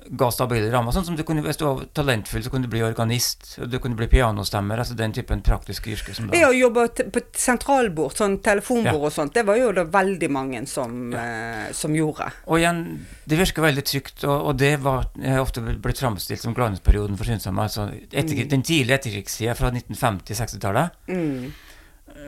ga 0.09 0.27
stabile 0.31 0.69
rammer. 0.71 0.93
Sånn 0.93 1.05
som 1.07 1.15
du 1.17 1.23
kunne, 1.25 1.41
Hvis 1.45 1.57
du 1.57 1.65
var 1.65 1.83
talentfull, 1.97 2.43
så 2.43 2.51
kunne 2.53 2.67
du 2.67 2.71
bli 2.71 2.83
organist. 2.85 3.57
og 3.61 3.69
Du 3.69 3.79
kunne 3.79 3.95
bli 3.95 4.07
pianostemmer. 4.07 4.77
altså 4.77 4.95
Den 4.95 5.13
typen 5.13 5.41
praktiske 5.41 5.91
yrker. 5.91 6.13
som 6.13 6.27
da... 6.27 6.37
Ja, 6.37 6.51
jobbe 6.51 6.87
på 7.11 7.21
sentralbord, 7.33 8.15
sånn 8.15 8.39
telefonbord 8.39 8.93
ja. 8.93 9.09
og 9.09 9.13
sånt, 9.13 9.33
det 9.33 9.45
var 9.45 9.57
jo 9.57 9.71
det 9.71 9.87
veldig 9.91 10.29
mange 10.31 10.65
som, 10.67 11.11
ja. 11.13 11.23
eh, 11.67 11.71
som 11.73 11.95
gjorde. 11.95 12.31
Og 12.45 12.59
igjen, 12.59 13.05
det 13.25 13.39
virker 13.39 13.65
veldig 13.65 13.85
trygt, 13.85 14.23
og, 14.23 14.51
og 14.51 14.57
det 14.61 14.75
var 14.83 15.09
ofte 15.41 15.61
blitt 15.61 15.99
framstilt 15.99 16.41
som 16.41 16.53
glansperioden 16.53 17.17
for 17.17 17.25
synsomme. 17.25 17.65
Altså 17.65 17.89
etter, 18.11 18.45
mm. 18.45 18.49
den 18.49 18.63
tidlige 18.63 18.99
etterkrigstida 18.99 19.55
fra 19.57 19.71
1950-60-tallet. 19.73 21.05
Mm. 21.09 21.53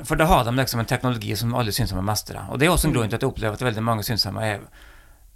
For 0.06 0.20
da 0.20 0.26
har 0.30 0.44
de 0.46 0.54
liksom 0.58 0.80
en 0.80 0.90
teknologi 0.90 1.36
som 1.36 1.56
alle 1.56 1.72
synsomme 1.72 2.04
mestrer. 2.06 2.44
Og 2.52 2.60
det 2.60 2.68
er 2.68 2.74
også 2.74 2.90
en 2.90 2.98
grunn 2.98 3.10
til 3.10 3.18
at 3.18 3.24
jeg 3.24 3.32
opplever 3.32 3.58
at 3.58 3.66
veldig 3.66 3.84
mange 3.86 4.06
synsomme 4.06 4.44
er 4.44 4.66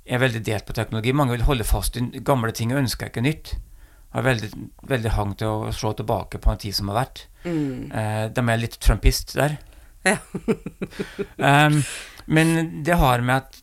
er 0.05 0.21
veldig 0.21 0.41
delt 0.45 0.65
på 0.67 0.75
teknologi. 0.75 1.13
Mange 1.13 1.35
vil 1.37 1.45
holde 1.47 1.67
fast 1.67 1.97
i 1.97 2.05
gamle 2.25 2.53
ting 2.55 2.73
og 2.73 2.81
ønsker 2.81 3.11
ikke 3.11 3.23
nytt. 3.25 3.55
Har 4.15 4.25
veldig, 4.25 4.49
veldig 4.89 5.11
hang 5.15 5.35
til 5.39 5.47
å 5.51 5.73
slå 5.75 5.93
tilbake 5.95 6.41
på 6.41 6.51
en 6.51 6.61
tid 6.61 6.75
som 6.75 6.91
har 6.91 7.03
vært. 7.03 7.25
Mm. 7.45 7.91
Eh, 7.91 8.25
de 8.33 8.45
er 8.45 8.61
litt 8.61 8.79
trumpist 8.81 9.35
der. 9.39 9.59
Ja. 10.03 10.17
um, 11.37 11.77
men 12.35 12.83
det 12.83 12.97
har 12.97 13.21
med 13.21 13.43
at 13.45 13.61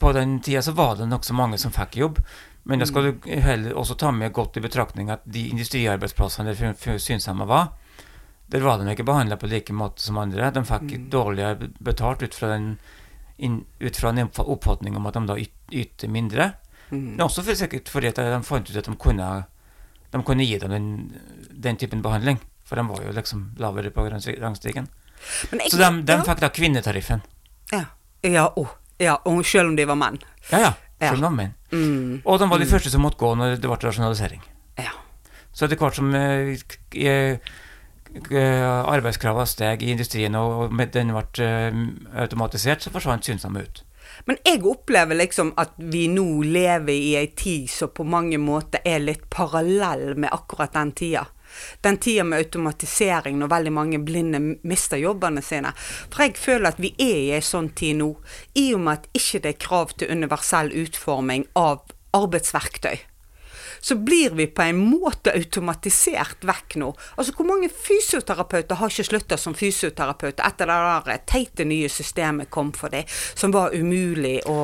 på 0.00 0.12
den 0.16 0.38
tida 0.44 0.62
så 0.64 0.72
var 0.76 0.96
det 0.96 1.08
nokså 1.08 1.34
mange 1.36 1.58
som 1.60 1.72
fikk 1.74 1.98
jobb. 2.00 2.22
Men 2.68 2.80
da 2.80 2.86
skal 2.86 3.08
du 3.08 3.28
heller 3.40 3.76
også 3.76 3.96
ta 3.98 4.12
med 4.12 4.32
godt 4.36 4.58
i 4.60 4.62
betraktning 4.64 5.10
at 5.10 5.24
de 5.24 5.46
industriarbeidsplassene 5.50 6.52
der 6.52 6.98
synshemma 7.00 7.48
var, 7.48 7.72
der 8.50 8.64
var 8.64 8.78
de 8.78 8.92
ikke 8.92 9.06
behandla 9.06 9.38
på 9.40 9.48
like 9.50 9.74
måte 9.74 10.02
som 10.02 10.18
andre. 10.20 10.50
De 10.54 10.62
fikk 10.66 10.86
mm. 10.90 11.04
dårligere 11.12 11.70
betalt 11.80 12.22
ut 12.22 12.34
fra 12.34 12.52
den 12.52 12.72
inn, 13.40 13.62
ut 13.80 13.96
fra 13.96 14.12
en 14.12 14.28
oppfatning 14.28 14.96
om 14.96 15.08
at 15.08 15.16
de 15.16 15.24
da 15.28 15.36
yter 15.40 16.12
mindre. 16.12 16.52
Mm. 16.90 17.16
Men 17.16 17.24
også 17.26 17.44
for, 17.46 17.58
sikkert 17.58 17.90
fordi 17.92 18.10
at 18.10 18.20
de 18.20 18.40
fant 18.46 18.70
ut 18.70 18.76
at 18.76 18.88
de 18.88 18.96
kunne, 19.00 19.28
de 20.10 20.22
kunne 20.26 20.46
gi 20.46 20.58
dem 20.62 20.74
den, 20.74 20.88
den 21.50 21.80
typen 21.80 22.02
behandling. 22.04 22.40
For 22.66 22.78
de 22.78 22.86
var 22.86 23.02
jo 23.02 23.14
liksom 23.14 23.48
lavere 23.58 23.90
på 23.94 24.04
rangsti- 24.06 24.38
rangstigen. 24.40 24.86
Så 25.20 25.76
de, 25.76 25.88
de 26.06 26.16
ja. 26.16 26.22
fikk 26.26 26.42
da 26.42 26.52
kvinnetariffen. 26.54 27.24
Ja, 27.72 27.84
ja, 28.26 28.46
å, 28.56 28.66
ja 29.00 29.18
og 29.28 29.42
selv 29.46 29.72
om 29.72 29.76
de 29.78 29.86
var 29.88 29.98
menn. 29.98 30.20
Ja, 30.50 30.70
ja. 31.00 31.10
Selv 31.10 31.30
om 31.30 31.36
menn. 31.36 31.56
Mm. 31.72 32.20
Og 32.24 32.38
de 32.40 32.48
var 32.50 32.60
de 32.60 32.68
første 32.68 32.92
som 32.92 33.02
måtte 33.04 33.20
gå 33.20 33.32
når 33.38 33.56
det 33.56 33.68
ble 33.68 33.78
rasjonalisering. 33.80 34.42
Ja. 34.80 34.92
Så 35.52 35.66
etter 35.66 35.80
hvert 35.80 35.96
som 35.98 36.12
eh, 36.14 37.40
arbeidskravene 38.16 39.46
steg 39.46 39.84
i 39.84 39.92
industrien 39.94 40.34
og 40.38 40.74
den 40.92 41.12
ble 41.14 41.46
eh, 41.46 41.80
automatisert, 42.24 42.82
så 42.82 42.92
forsvant 42.94 43.24
synsomme 43.24 43.62
ut. 43.62 43.84
Men 44.26 44.40
jeg 44.44 44.62
opplever 44.66 45.16
liksom 45.16 45.52
at 45.60 45.76
vi 45.78 46.06
nå 46.12 46.42
lever 46.44 46.92
i 46.92 47.12
ei 47.20 47.28
tid 47.36 47.70
som 47.70 47.92
på 47.94 48.04
mange 48.04 48.40
måter 48.42 48.82
er 48.84 49.00
litt 49.02 49.28
parallell 49.32 50.16
med 50.18 50.32
akkurat 50.34 50.74
den 50.74 50.92
tida. 50.92 51.26
Den 51.82 51.98
tida 51.98 52.24
med 52.24 52.44
automatisering 52.44 53.38
når 53.38 53.50
veldig 53.50 53.72
mange 53.74 54.00
blinde 54.06 54.40
mister 54.62 55.00
jobbene 55.00 55.42
sine. 55.42 55.72
For 56.10 56.26
jeg 56.26 56.38
føler 56.38 56.70
at 56.70 56.82
vi 56.82 56.92
er 56.98 57.16
i 57.16 57.32
ei 57.38 57.44
sånn 57.44 57.72
tid 57.74 57.98
nå, 58.02 58.12
i 58.54 58.70
og 58.74 58.84
med 58.84 59.00
at 59.00 59.08
ikke 59.22 59.42
det 59.44 59.54
er 59.54 59.62
krav 59.66 59.96
til 59.96 60.12
universell 60.14 60.74
utforming 60.84 61.48
av 61.58 61.86
arbeidsverktøy. 62.16 63.09
Så 63.80 63.96
blir 63.96 64.34
vi 64.36 64.46
på 64.46 64.62
en 64.62 64.76
måte 64.76 65.32
automatisert 65.32 66.44
vekk 66.44 66.76
nå. 66.82 66.90
Altså 67.16 67.34
Hvor 67.36 67.48
mange 67.48 67.70
fysioterapeuter 67.72 68.80
har 68.80 68.92
ikke 68.92 69.08
slutta 69.08 69.38
som 69.40 69.56
fysioterapeuter 69.56 70.44
etter 70.46 70.70
det 70.70 70.78
der 71.06 71.24
teite 71.28 71.64
nye 71.64 71.88
systemet 71.88 72.50
kom 72.50 72.72
for 72.76 72.92
dem, 72.92 73.08
som 73.34 73.54
var 73.54 73.74
umulig 73.74 74.40
å, 74.48 74.60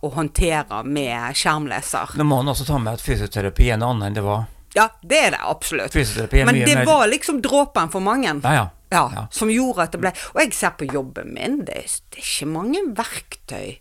å 0.00 0.12
håndtere 0.16 0.82
med 0.84 1.36
skjermleser? 1.36 2.16
Nå 2.18 2.26
må 2.26 2.40
man 2.40 2.54
også 2.54 2.66
ta 2.68 2.80
med 2.80 2.96
at 2.96 3.04
fysioterapi 3.04 3.70
er 3.74 3.80
noe 3.80 3.94
annet 3.94 4.10
enn 4.10 4.18
det 4.20 4.26
var. 4.26 4.48
Ja, 4.74 4.88
det 5.02 5.18
er 5.28 5.30
det 5.36 5.42
absolutt. 5.46 5.94
Er 5.94 6.44
Men 6.44 6.56
det 6.64 6.74
mer 6.74 6.86
var 6.88 7.06
liksom 7.06 7.38
dråpen 7.42 7.92
for 7.92 8.02
mange. 8.02 8.40
Ja, 8.42 8.54
ja. 8.54 8.70
Ja. 8.94 9.26
Som 9.30 9.50
gjorde 9.50 9.88
at 9.88 9.94
det 9.94 9.98
ble 10.04 10.12
Og 10.34 10.36
jeg 10.38 10.52
ser 10.54 10.76
på 10.78 10.86
jobben 10.86 11.32
min, 11.34 11.64
det 11.66 11.80
er, 11.80 11.94
det 12.12 12.20
er 12.20 12.26
ikke 12.28 12.50
mange 12.52 12.82
verktøy 12.94 13.80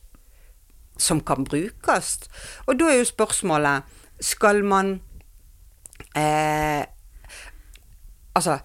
som 0.98 1.22
kan 1.26 1.46
brukes. 1.46 2.16
Og 2.66 2.78
da 2.80 2.90
er 2.90 3.00
jo 3.02 3.10
spørsmålet 3.10 4.00
Skal 4.24 4.64
man 4.64 4.94
eh, 6.16 6.86
Altså 8.34 8.60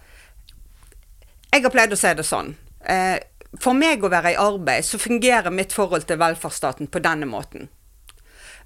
Jeg 1.53 1.64
har 1.64 1.75
pleid 1.75 1.92
å 1.92 1.99
si 1.99 2.12
det 2.14 2.27
sånn. 2.27 2.53
Eh, 2.85 3.18
for 3.59 3.75
meg 3.75 4.05
å 4.05 4.11
være 4.12 4.35
i 4.35 4.38
arbeid, 4.38 4.85
så 4.85 5.01
fungerer 5.01 5.51
mitt 5.51 5.73
forhold 5.75 6.05
til 6.07 6.21
velferdsstaten 6.21 6.90
på 6.92 7.01
denne 7.03 7.27
måten. 7.27 7.71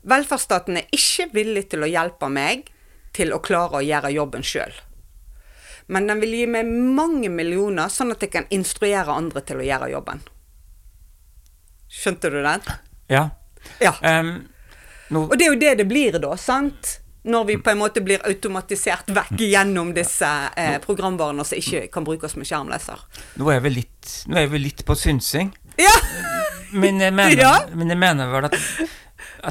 Velferdsstaten 0.02 0.81
er 0.81 0.88
ikke 0.92 1.28
villig 1.33 1.68
til 1.70 1.87
å 1.87 1.90
hjelpe 1.90 2.28
meg 2.28 2.66
til 3.14 3.33
å 3.33 3.38
klare 3.44 3.78
å 3.78 3.85
gjøre 3.87 4.11
jobben 4.11 4.42
sjøl. 4.42 4.74
Men 5.87 6.11
den 6.11 6.22
vil 6.22 6.35
gi 6.35 6.46
meg 6.50 6.66
mange 6.68 7.31
millioner, 7.31 7.90
sånn 7.92 8.14
at 8.14 8.22
jeg 8.22 8.35
kan 8.35 8.50
instruere 8.55 9.14
andre 9.14 9.42
til 9.46 9.62
å 9.62 9.66
gjøre 9.66 9.90
jobben. 9.94 10.22
Skjønte 11.92 12.31
du 12.33 12.40
den? 12.42 12.66
Ja. 13.12 13.28
Ja. 13.83 13.94
Em, 14.02 14.48
nå, 15.12 15.27
Og 15.29 15.37
det 15.38 15.46
er 15.46 15.53
jo 15.53 15.61
det 15.61 15.72
det 15.83 15.87
blir 15.90 16.18
da, 16.22 16.33
sant? 16.40 16.98
Når 17.22 17.44
vi 17.46 17.55
på 17.62 17.70
en 17.70 17.79
måte 17.79 18.01
blir 18.03 18.18
automatisert 18.27 19.12
vekk 19.14 19.38
gjennom 19.46 19.92
disse 19.94 20.27
eh, 20.59 20.79
programvarene 20.83 21.44
som 21.46 21.61
ikke 21.61 21.85
kan 21.94 22.03
brukes 22.09 22.35
med 22.35 22.48
skjermleser. 22.48 22.98
nå, 23.38 23.46
er 23.55 23.61
vi 23.62 23.70
litt, 23.77 24.14
er 24.35 24.48
vi 24.51 24.59
litt 24.59 24.83
på 24.88 24.96
synsing, 24.98 25.53
Ja! 25.79 25.92
men 26.72 26.98
jeg 27.01 27.12
mener, 27.14 27.38
Ja. 27.46 27.53
men 27.79 27.88
jeg 27.94 27.98
mener 28.01 28.33
vel 28.33 28.48
at, 28.51 28.57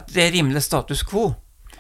at 0.02 0.12
det 0.12 0.26
er 0.28 0.34
rimelig 0.36 0.66
status 0.68 1.04
quo. 1.08 1.30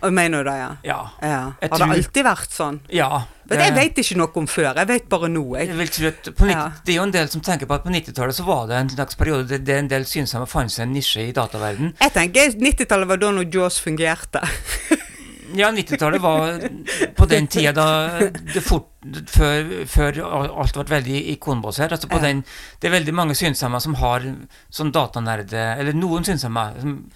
Og 0.01 0.13
mener 0.13 0.43
du 0.43 0.49
det, 0.49 0.57
ja? 0.57 0.69
Ja. 0.83 0.99
ja. 1.21 1.39
Har 1.61 1.69
Har 1.69 1.77
det 1.77 1.89
alltid 1.97 2.25
vært 2.25 2.51
sånn? 2.55 2.79
Ja. 2.89 3.23
Men 3.51 3.59
jeg 3.59 3.73
vet 3.75 3.97
ikke 3.99 4.15
noe 4.17 4.31
om 4.39 4.47
før, 4.47 4.75
jeg 4.79 4.87
vet 4.87 5.09
bare 5.11 5.27
nå. 5.29 5.43
Jeg 5.59 5.67
Jeg. 5.67 5.77
vil 5.77 5.87
tro 5.91 6.07
at 6.07 6.29
på 6.35 6.45
90, 6.47 6.51
Ja. 6.51 6.71
Det 6.85 6.93
er 6.93 6.97
jo 6.97 7.03
en 7.03 7.11
del 7.11 7.27
som 7.29 7.41
tenker 7.41 7.65
på 7.67 7.73
at 7.75 7.83
på 7.83 7.91
90-tallet 7.91 8.35
så 8.35 8.45
var 8.47 8.67
det 8.67 8.75
en 8.79 8.89
slags 8.89 9.15
periode 9.15 9.47
der 9.49 9.57
det 9.59 9.75
en 9.77 9.87
del 9.91 10.05
synsomme 10.05 10.47
fant 10.47 10.71
seg 10.71 10.83
en 10.87 10.93
nisje 10.93 11.27
i 11.27 11.31
dataverden. 11.35 11.93
Jeg 11.99 12.13
tenker 12.13 12.51
90-tallet 12.57 13.07
var 13.07 13.17
da 13.17 13.31
når 13.31 13.53
Jaws 13.53 13.79
fungerte. 13.79 14.41
Ja, 15.53 15.67
90-tallet 15.67 16.21
var 16.23 16.61
på 17.17 17.25
den 17.27 17.47
tida 17.51 17.73
da 17.75 18.29
det 18.53 18.61
fort 18.63 18.87
Før, 19.27 19.65
før 19.89 20.19
alt 20.61 20.77
ble 20.77 20.85
veldig 20.87 21.17
ikonbasert. 21.33 21.91
Altså 21.91 22.07
på 22.07 22.21
Ja. 22.21 22.27
den 22.29 22.43
Det 22.79 22.87
er 22.87 22.93
veldig 22.95 23.13
mange 23.13 23.35
synsomme 23.35 23.81
som 23.81 23.95
har 23.95 24.21
sånn 24.71 24.93
datanerde 24.93 25.77
Eller 25.79 25.91
noen 25.91 26.23
synsomme, 26.23 26.79
som- 26.79 27.11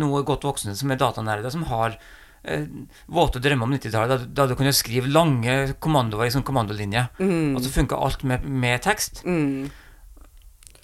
noe 0.00 0.22
godt 0.26 0.44
voksne 0.46 0.74
som 0.78 0.90
er 0.90 0.98
datanerder, 1.00 1.50
som 1.54 1.62
har 1.70 1.96
eh, 2.44 2.66
våte 3.06 3.40
drømmer 3.42 3.68
om 3.68 3.74
90-tallet, 3.76 4.26
da, 4.34 4.46
du 4.50 4.54
kunne 4.58 4.72
skrive 4.76 5.08
lange 5.12 5.74
kommandoer 5.82 6.26
i 6.28 6.34
sånn 6.34 6.44
kommandolinje. 6.46 7.06
Mm. 7.20 7.54
Og 7.56 7.62
så 7.64 7.72
funka 7.74 7.96
alt 7.96 8.22
med, 8.28 8.44
med 8.44 8.82
tekst. 8.84 9.22
Mm. 9.24 9.70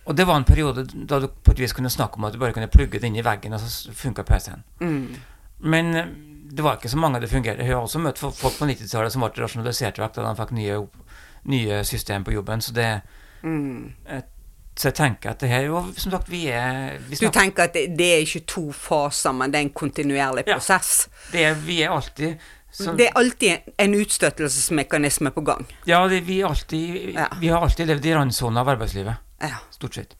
Og 0.08 0.16
det 0.16 0.24
var 0.26 0.40
en 0.40 0.46
periode 0.48 0.86
da 1.06 1.20
du 1.22 1.28
på 1.28 1.52
et 1.52 1.60
vis 1.62 1.74
kunne 1.76 1.90
snakke 1.92 2.16
om 2.18 2.24
at 2.26 2.34
du 2.34 2.40
bare 2.40 2.54
kunne 2.56 2.70
plugge 2.72 2.98
det 2.98 3.06
inn 3.10 3.18
i 3.20 3.24
veggen, 3.26 3.52
og 3.54 3.60
så 3.62 3.92
funka 3.94 4.24
PC-en. 4.26 4.64
Mm. 4.80 5.04
Men 5.70 5.94
eh, 5.94 6.08
det 6.50 6.64
var 6.66 6.78
ikke 6.80 6.90
så 6.90 6.98
mange 6.98 7.20
det 7.22 7.28
fungerte. 7.30 7.62
Jeg 7.62 7.76
har 7.76 7.84
også 7.84 8.00
møtt 8.02 8.18
folk 8.18 8.38
på 8.58 8.66
90-tallet 8.66 9.12
som 9.14 9.22
ble 9.22 9.44
rasjonalisert 9.44 10.00
vekk 10.02 10.16
da 10.16 10.24
de 10.30 10.38
fikk 10.40 10.54
nye, 10.56 10.80
nye 11.52 11.82
system 11.86 12.24
på 12.26 12.34
jobben. 12.38 12.62
Så, 12.64 12.74
det, 12.76 12.88
Mm. 13.40 13.94
eh, 14.04 14.20
så 14.80 14.88
jeg 14.88 14.94
tenker 14.96 15.30
at 15.34 15.40
det 15.42 15.48
her 15.50 15.66
jo, 15.68 15.80
Som 16.00 16.12
sagt, 16.14 16.30
vi 16.32 16.46
er 16.48 16.94
vi 17.08 17.18
Du 17.20 17.26
tenker 17.34 17.66
at 17.68 17.74
det, 17.76 17.82
det 17.98 18.06
er 18.14 18.22
ikke 18.24 18.40
to 18.48 18.62
faser, 18.72 19.32
men 19.36 19.52
det 19.52 19.58
er 19.60 19.66
en 19.68 19.74
kontinuerlig 19.76 20.44
Ja. 20.48 20.56
prosess? 20.56 21.08
det 21.32 21.44
er, 21.44 21.54
Vi 21.54 21.82
er 21.84 21.90
alltid 21.92 22.36
så, 22.72 22.94
Det 22.96 23.08
er 23.10 23.18
alltid 23.18 23.72
en 23.82 23.94
utstøtelsesmekanisme 23.98 25.30
på 25.34 25.40
gang. 25.42 25.66
Ja, 25.86 26.04
det, 26.08 26.20
vi, 26.26 26.40
er 26.40 26.46
alltid, 26.46 27.12
Ja. 27.14 27.26
vi 27.40 27.48
har 27.48 27.60
alltid 27.66 27.86
levd 27.86 28.06
i 28.06 28.14
randsona 28.14 28.60
av 28.60 28.68
arbeidslivet. 28.68 29.14
Ja. 29.42 29.56
Stort 29.74 29.94
sett. 29.94 30.16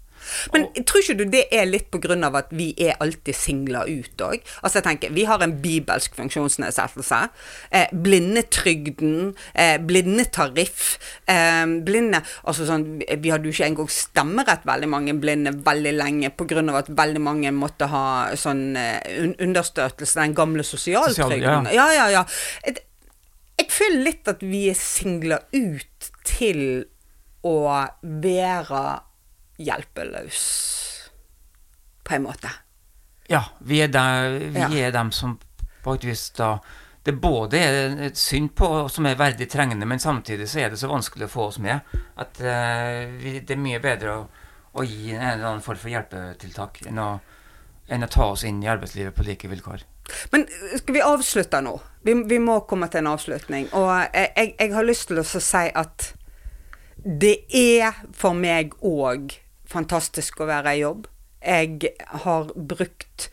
Men 0.53 0.67
tror 0.87 1.03
ikke 1.03 1.17
du 1.19 1.25
det 1.31 1.47
er 1.53 1.67
litt 1.69 1.91
av 2.25 2.37
at 2.39 2.51
vi 2.55 2.71
er 2.79 2.97
alltid 3.01 3.35
singla 3.35 3.85
ut 3.89 4.23
òg? 4.25 4.43
Altså 4.63 4.79
jeg 4.81 4.85
tenker, 4.85 5.13
Vi 5.15 5.25
har 5.25 5.43
en 5.43 5.57
bibelsk 5.63 6.15
funksjonsnedsettelse. 6.15 7.21
Eh, 7.71 7.89
blindetrygden, 7.93 9.35
eh, 9.55 9.79
blindetariff, 9.79 10.99
eh, 11.27 11.67
blinde 11.85 12.23
Altså 12.45 12.67
sånn 12.67 13.03
Vi 13.21 13.31
hadde 13.31 13.45
jo 13.49 13.53
ikke 13.53 13.67
engang 13.67 13.91
stemmerett, 13.91 14.65
veldig 14.65 14.89
mange 14.89 15.15
blinde, 15.21 15.53
veldig 15.65 15.95
lenge 15.97 16.31
av 16.71 16.77
at 16.77 16.89
veldig 16.89 17.21
mange 17.21 17.51
måtte 17.53 17.89
ha 17.89 18.31
sånn 18.35 18.77
eh, 18.77 19.01
understøtelse, 19.41 20.15
den 20.21 20.35
gamle 20.35 20.63
sosialtrygden. 20.63 21.67
Sosial- 21.67 21.75
ja, 21.75 21.87
ja, 21.93 22.09
ja. 22.09 22.25
Jeg, 22.65 22.77
jeg 23.59 23.71
føler 23.71 24.05
litt 24.05 24.29
at 24.29 24.41
vi 24.43 24.69
er 24.71 24.79
singla 24.79 25.41
ut 25.53 26.11
til 26.25 26.85
å 27.47 27.55
være 28.03 28.83
hjelpeløs, 29.61 30.40
på 32.05 32.16
en 32.16 32.25
måte. 32.27 32.51
Ja, 33.31 33.44
vi 33.62 33.83
er, 33.85 33.88
der, 33.92 34.38
vi 34.51 34.59
Ja. 34.61 34.70
er 34.88 34.90
dem 34.96 35.12
som 35.14 35.38
på 35.85 35.94
et 35.94 36.05
vis 36.05 36.31
da 36.37 36.59
Det 37.03 37.14
både 37.16 37.57
er 37.57 38.03
et 38.05 38.18
synd 38.20 38.51
på 38.55 38.66
som 38.92 39.07
er 39.09 39.14
verdig 39.16 39.46
trengende, 39.49 39.87
men 39.88 39.99
samtidig 39.99 40.44
så 40.51 40.59
er 40.61 40.68
det 40.70 40.77
så 40.79 40.88
vanskelig 40.90 41.25
å 41.25 41.33
få 41.33 41.46
oss 41.46 41.57
med 41.59 41.81
at 42.20 42.40
uh, 42.44 43.07
vi, 43.23 43.38
det 43.40 43.55
er 43.55 43.62
mye 43.62 43.81
bedre 43.81 44.16
å, 44.18 44.27
å 44.77 44.85
gi 44.85 45.14
en 45.14 45.23
eller 45.31 45.46
annen 45.49 45.62
form 45.64 45.81
for 45.81 45.88
hjelpetiltak 45.88 46.83
enn 46.90 47.01
å, 47.01 47.07
enn 47.88 48.05
å 48.05 48.11
ta 48.12 48.27
oss 48.35 48.44
inn 48.44 48.61
i 48.62 48.68
arbeidslivet 48.68 49.16
på 49.16 49.25
like 49.25 49.49
vilkår. 49.49 49.87
Men 50.35 50.44
øh, 50.44 50.77
skal 50.83 50.99
vi 50.99 51.01
avslutte 51.07 51.62
nå? 51.64 51.73
Vi, 52.05 52.18
vi 52.29 52.38
må 52.38 52.61
komme 52.68 52.90
til 52.92 53.01
en 53.01 53.14
avslutning. 53.14 53.70
Og 53.73 53.88
jeg, 54.12 54.33
jeg, 54.37 54.55
jeg 54.61 54.75
har 54.77 54.85
lyst 54.85 55.09
til 55.09 55.23
å 55.23 55.25
si 55.25 55.64
at 55.73 56.11
det 57.01 57.37
er 57.49 57.96
for 58.12 58.37
meg 58.37 58.77
òg 58.85 59.38
fantastisk 59.71 60.41
å 60.43 60.49
være 60.51 60.75
i 60.77 60.83
jobb. 60.85 61.07
Jeg 61.41 61.95
har 62.25 62.51
brukt 62.55 63.31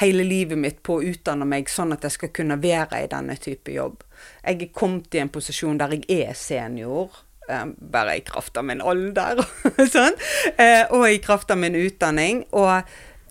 hele 0.00 0.24
livet 0.28 0.58
mitt 0.60 0.82
på 0.84 0.98
å 0.98 1.04
utdanne 1.08 1.46
meg 1.48 1.70
sånn 1.72 1.94
at 1.94 2.02
jeg 2.04 2.12
skal 2.18 2.32
kunne 2.36 2.58
være 2.60 3.04
i 3.04 3.08
denne 3.08 3.36
type 3.40 3.72
jobb. 3.72 4.02
Jeg 4.44 4.60
er 4.66 4.74
kommet 4.76 5.14
i 5.16 5.22
en 5.22 5.32
posisjon 5.32 5.78
der 5.80 5.94
jeg 5.96 6.04
er 6.28 6.34
senior. 6.36 7.22
eh, 7.48 7.64
Bare 7.80 8.18
i 8.18 8.24
kraft 8.26 8.56
av 8.60 8.66
min 8.68 8.82
alder, 8.82 9.40
sånn. 9.96 10.18
eh, 10.58 10.84
og 10.90 11.08
i 11.08 11.18
kraft 11.24 11.50
av 11.50 11.58
min 11.62 11.78
utdanning. 11.78 12.44
Og 12.52 12.82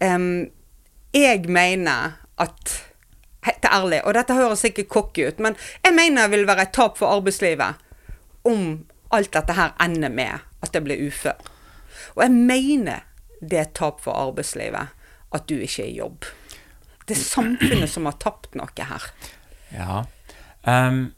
um, 0.02 0.48
jeg 1.14 1.46
mener 1.50 2.18
at 2.42 2.82
Helt 3.46 3.66
ærlig, 3.70 4.00
og 4.10 4.16
dette 4.18 4.34
høres 4.34 4.64
sikkert 4.66 4.88
cocky 4.90 5.28
ut, 5.28 5.38
men 5.38 5.54
jeg 5.86 5.94
mener 5.94 6.24
det 6.26 6.32
vil 6.34 6.48
være 6.50 6.64
et 6.66 6.72
tap 6.74 6.96
for 6.98 7.14
arbeidslivet 7.14 7.78
om 8.50 8.80
alt 9.14 9.30
dette 9.36 9.54
her 9.54 9.76
ender 9.86 10.10
med 10.10 10.42
at 10.66 10.74
jeg 10.74 10.82
blir 10.88 11.04
ufør. 11.06 11.38
Og 12.16 12.24
jeg 12.26 12.32
mener 12.36 13.04
det 13.42 13.58
er 13.60 13.68
et 13.68 13.76
tap 13.78 14.00
for 14.04 14.16
arbeidslivet 14.18 14.88
at 15.36 15.48
du 15.50 15.56
ikke 15.60 15.84
er 15.84 15.92
i 15.92 15.98
jobb. 16.00 16.26
Det 17.06 17.18
er 17.18 17.22
samfunnet 17.22 17.90
som 17.92 18.08
har 18.10 18.16
tapt 18.22 18.56
noe 18.58 18.88
her. 18.90 19.10
Ja. 19.76 20.04
Um, 20.66 21.14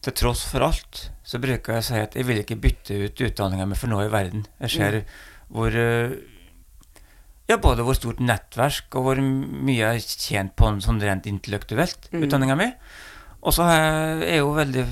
til 0.00 0.14
tross 0.16 0.46
for 0.48 0.64
alt 0.64 1.10
så 1.26 1.38
bruker 1.42 1.76
jeg 1.76 1.82
å 1.82 1.86
si 1.90 1.98
at 2.00 2.14
jeg 2.16 2.24
vil 2.26 2.40
ikke 2.42 2.56
bytte 2.62 2.96
ut 3.04 3.20
utdanninga 3.26 3.66
mi 3.68 3.76
for 3.78 3.92
noe 3.92 4.06
i 4.06 4.12
verden. 4.12 4.46
Jeg 4.64 4.72
ser 4.78 5.00
hvor 5.52 5.74
eh, 5.76 6.14
Ja, 7.50 7.56
både 7.58 7.82
hvor 7.82 7.96
stort 7.98 8.20
nettverk 8.22 8.94
og 8.94 9.04
hvor 9.08 9.20
mye 9.20 9.74
jeg 9.80 9.86
har 9.98 10.00
tjent 10.24 10.52
på 10.58 10.68
en 10.70 10.80
sånn 10.84 11.00
rent 11.02 11.26
intellektuelt, 11.26 12.08
Mm. 12.14 12.22
utdanninga 12.24 12.56
mi. 12.56 12.68
Og 13.42 13.52
så 13.56 13.66
er 13.66 14.22
jeg 14.22 14.38
jo 14.38 14.52
veldig 14.54 14.84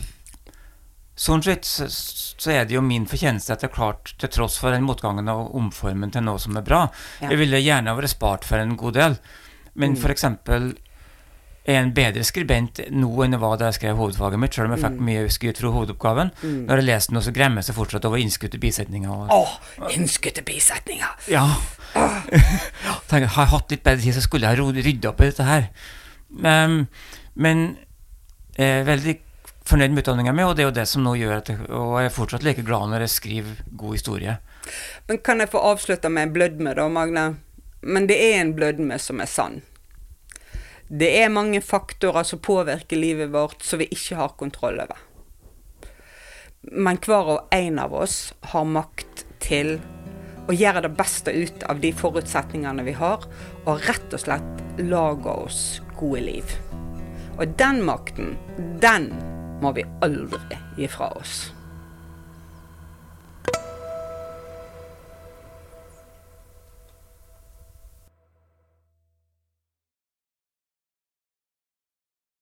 Sånn 1.18 1.42
sett 1.42 1.66
så, 1.66 1.88
så 1.90 2.52
er 2.54 2.64
det 2.68 2.76
jo 2.76 2.82
min 2.86 3.06
fortjeneste 3.10 3.50
at 3.56 3.64
jeg 3.66 3.72
klarte, 3.74 4.12
klart, 4.12 4.18
til 4.22 4.30
tross 4.36 4.58
for 4.62 4.70
den 4.70 4.84
motgangen, 4.86 5.26
å 5.32 5.48
omforme 5.58 6.06
til 6.14 6.22
noe 6.22 6.38
som 6.38 6.54
er 6.56 6.62
bra. 6.62 6.84
Ja. 7.20 7.32
Jeg 7.32 7.40
ville 7.40 7.58
gjerne 7.58 7.96
vært 7.98 8.12
spart 8.14 8.46
for 8.46 8.58
en 8.62 8.76
god 8.78 8.94
del, 8.94 9.16
men 9.74 9.96
Mm. 9.96 10.04
eksempel 10.14 10.76
er 11.68 11.82
en 11.82 11.90
bedre 11.92 12.22
skribent 12.24 12.78
nå 12.90 13.10
enn 13.24 13.32
jeg 13.34 13.40
var 13.42 13.58
da 13.60 13.66
jeg 13.68 13.74
skrev 13.80 13.96
hovedfaget 13.98 14.38
mitt, 14.40 14.54
selv 14.54 14.70
om 14.70 14.76
jeg 14.78 14.84
fikk 14.86 14.96
Mm. 14.98 15.04
mye 15.04 15.28
skryt 15.28 15.58
fra 15.60 15.68
hovedoppgaven. 15.74 16.30
Mm. 16.42 16.66
Når 16.66 16.76
jeg 16.76 16.86
leser 16.86 17.12
noe, 17.12 17.22
så 17.22 17.32
gremmer 17.34 17.62
jeg 17.66 17.74
fortsatt 17.76 18.04
over 18.08 18.16
innskutte 18.22 18.58
bisetninger. 18.58 19.10
Og, 19.10 19.28
Åh, 19.28 19.58
innskutte 19.98 20.42
bisetninger! 20.46 21.28
ja. 21.28 21.44
Tenk, 23.08 23.26
har 23.26 23.44
jeg 23.44 23.52
hatt 23.52 23.70
litt 23.70 23.82
bedre 23.84 24.02
tid, 24.02 24.14
så 24.14 24.22
skulle 24.24 24.48
jeg 24.48 24.58
ha 24.58 24.72
rydda 24.72 25.08
opp 25.10 25.20
i 25.20 25.28
dette 25.30 25.44
her. 25.44 25.68
Men, 26.30 26.88
men 27.34 27.76
er 28.58 28.84
veldig 28.84 29.18
fornøyd 29.68 29.92
med 29.92 30.02
utdanninga 30.02 30.32
mi, 30.32 30.44
og 30.46 30.54
det 30.56 30.64
er 30.64 30.70
jo 30.70 30.76
det 30.78 30.86
som 30.88 31.04
nå 31.04 31.14
gjør 31.18 31.34
at 31.38 31.50
jeg, 31.52 31.64
og 31.68 31.98
jeg 32.00 32.08
er 32.08 32.14
fortsatt 32.14 32.46
like 32.46 32.64
glad 32.66 32.92
når 32.92 33.04
jeg 33.04 33.14
skriver 33.14 33.64
god 33.80 33.96
historie. 33.98 34.38
Men 35.08 35.20
kan 35.24 35.42
jeg 35.42 35.52
få 35.52 35.62
avslutte 35.70 36.10
med 36.12 36.28
en 36.28 36.34
blødme 36.36 36.74
da, 36.76 36.86
Magne? 36.92 37.26
Men 37.80 38.08
det 38.10 38.16
er 38.20 38.40
en 38.40 38.54
blødme 38.56 38.98
som 39.00 39.20
er 39.22 39.30
sann. 39.30 39.60
Det 40.88 41.10
er 41.20 41.28
mange 41.28 41.60
faktorer 41.60 42.24
som 42.24 42.40
påvirker 42.40 42.96
livet 42.96 43.30
vårt 43.32 43.62
som 43.62 43.80
vi 43.82 43.90
ikke 43.92 44.16
har 44.16 44.34
kontroll 44.40 44.80
over. 44.80 45.04
Men 46.72 46.98
hver 47.04 47.32
og 47.34 47.54
en 47.54 47.78
av 47.78 47.92
oss 47.94 48.32
har 48.52 48.64
makt 48.66 49.24
til 49.44 49.76
å 50.48 50.56
gjøre 50.56 50.86
det 50.86 50.94
beste 50.96 51.32
ut 51.32 51.64
av 51.68 51.80
de 51.84 51.92
forutsetningene 51.92 52.86
vi 52.86 52.96
har, 52.96 53.24
og 53.68 53.84
rett 53.84 54.16
og 54.16 54.22
slett 54.24 54.80
lage 54.80 55.28
oss 55.44 55.82
gode 55.98 56.24
liv. 56.24 56.56
Og 57.36 57.52
den 57.60 57.82
makten, 57.86 58.32
den 58.80 59.12
må 59.62 59.72
vi 59.76 59.86
aldri 60.04 60.58
gi 60.78 60.88
fra 60.90 61.10
oss. 61.18 61.48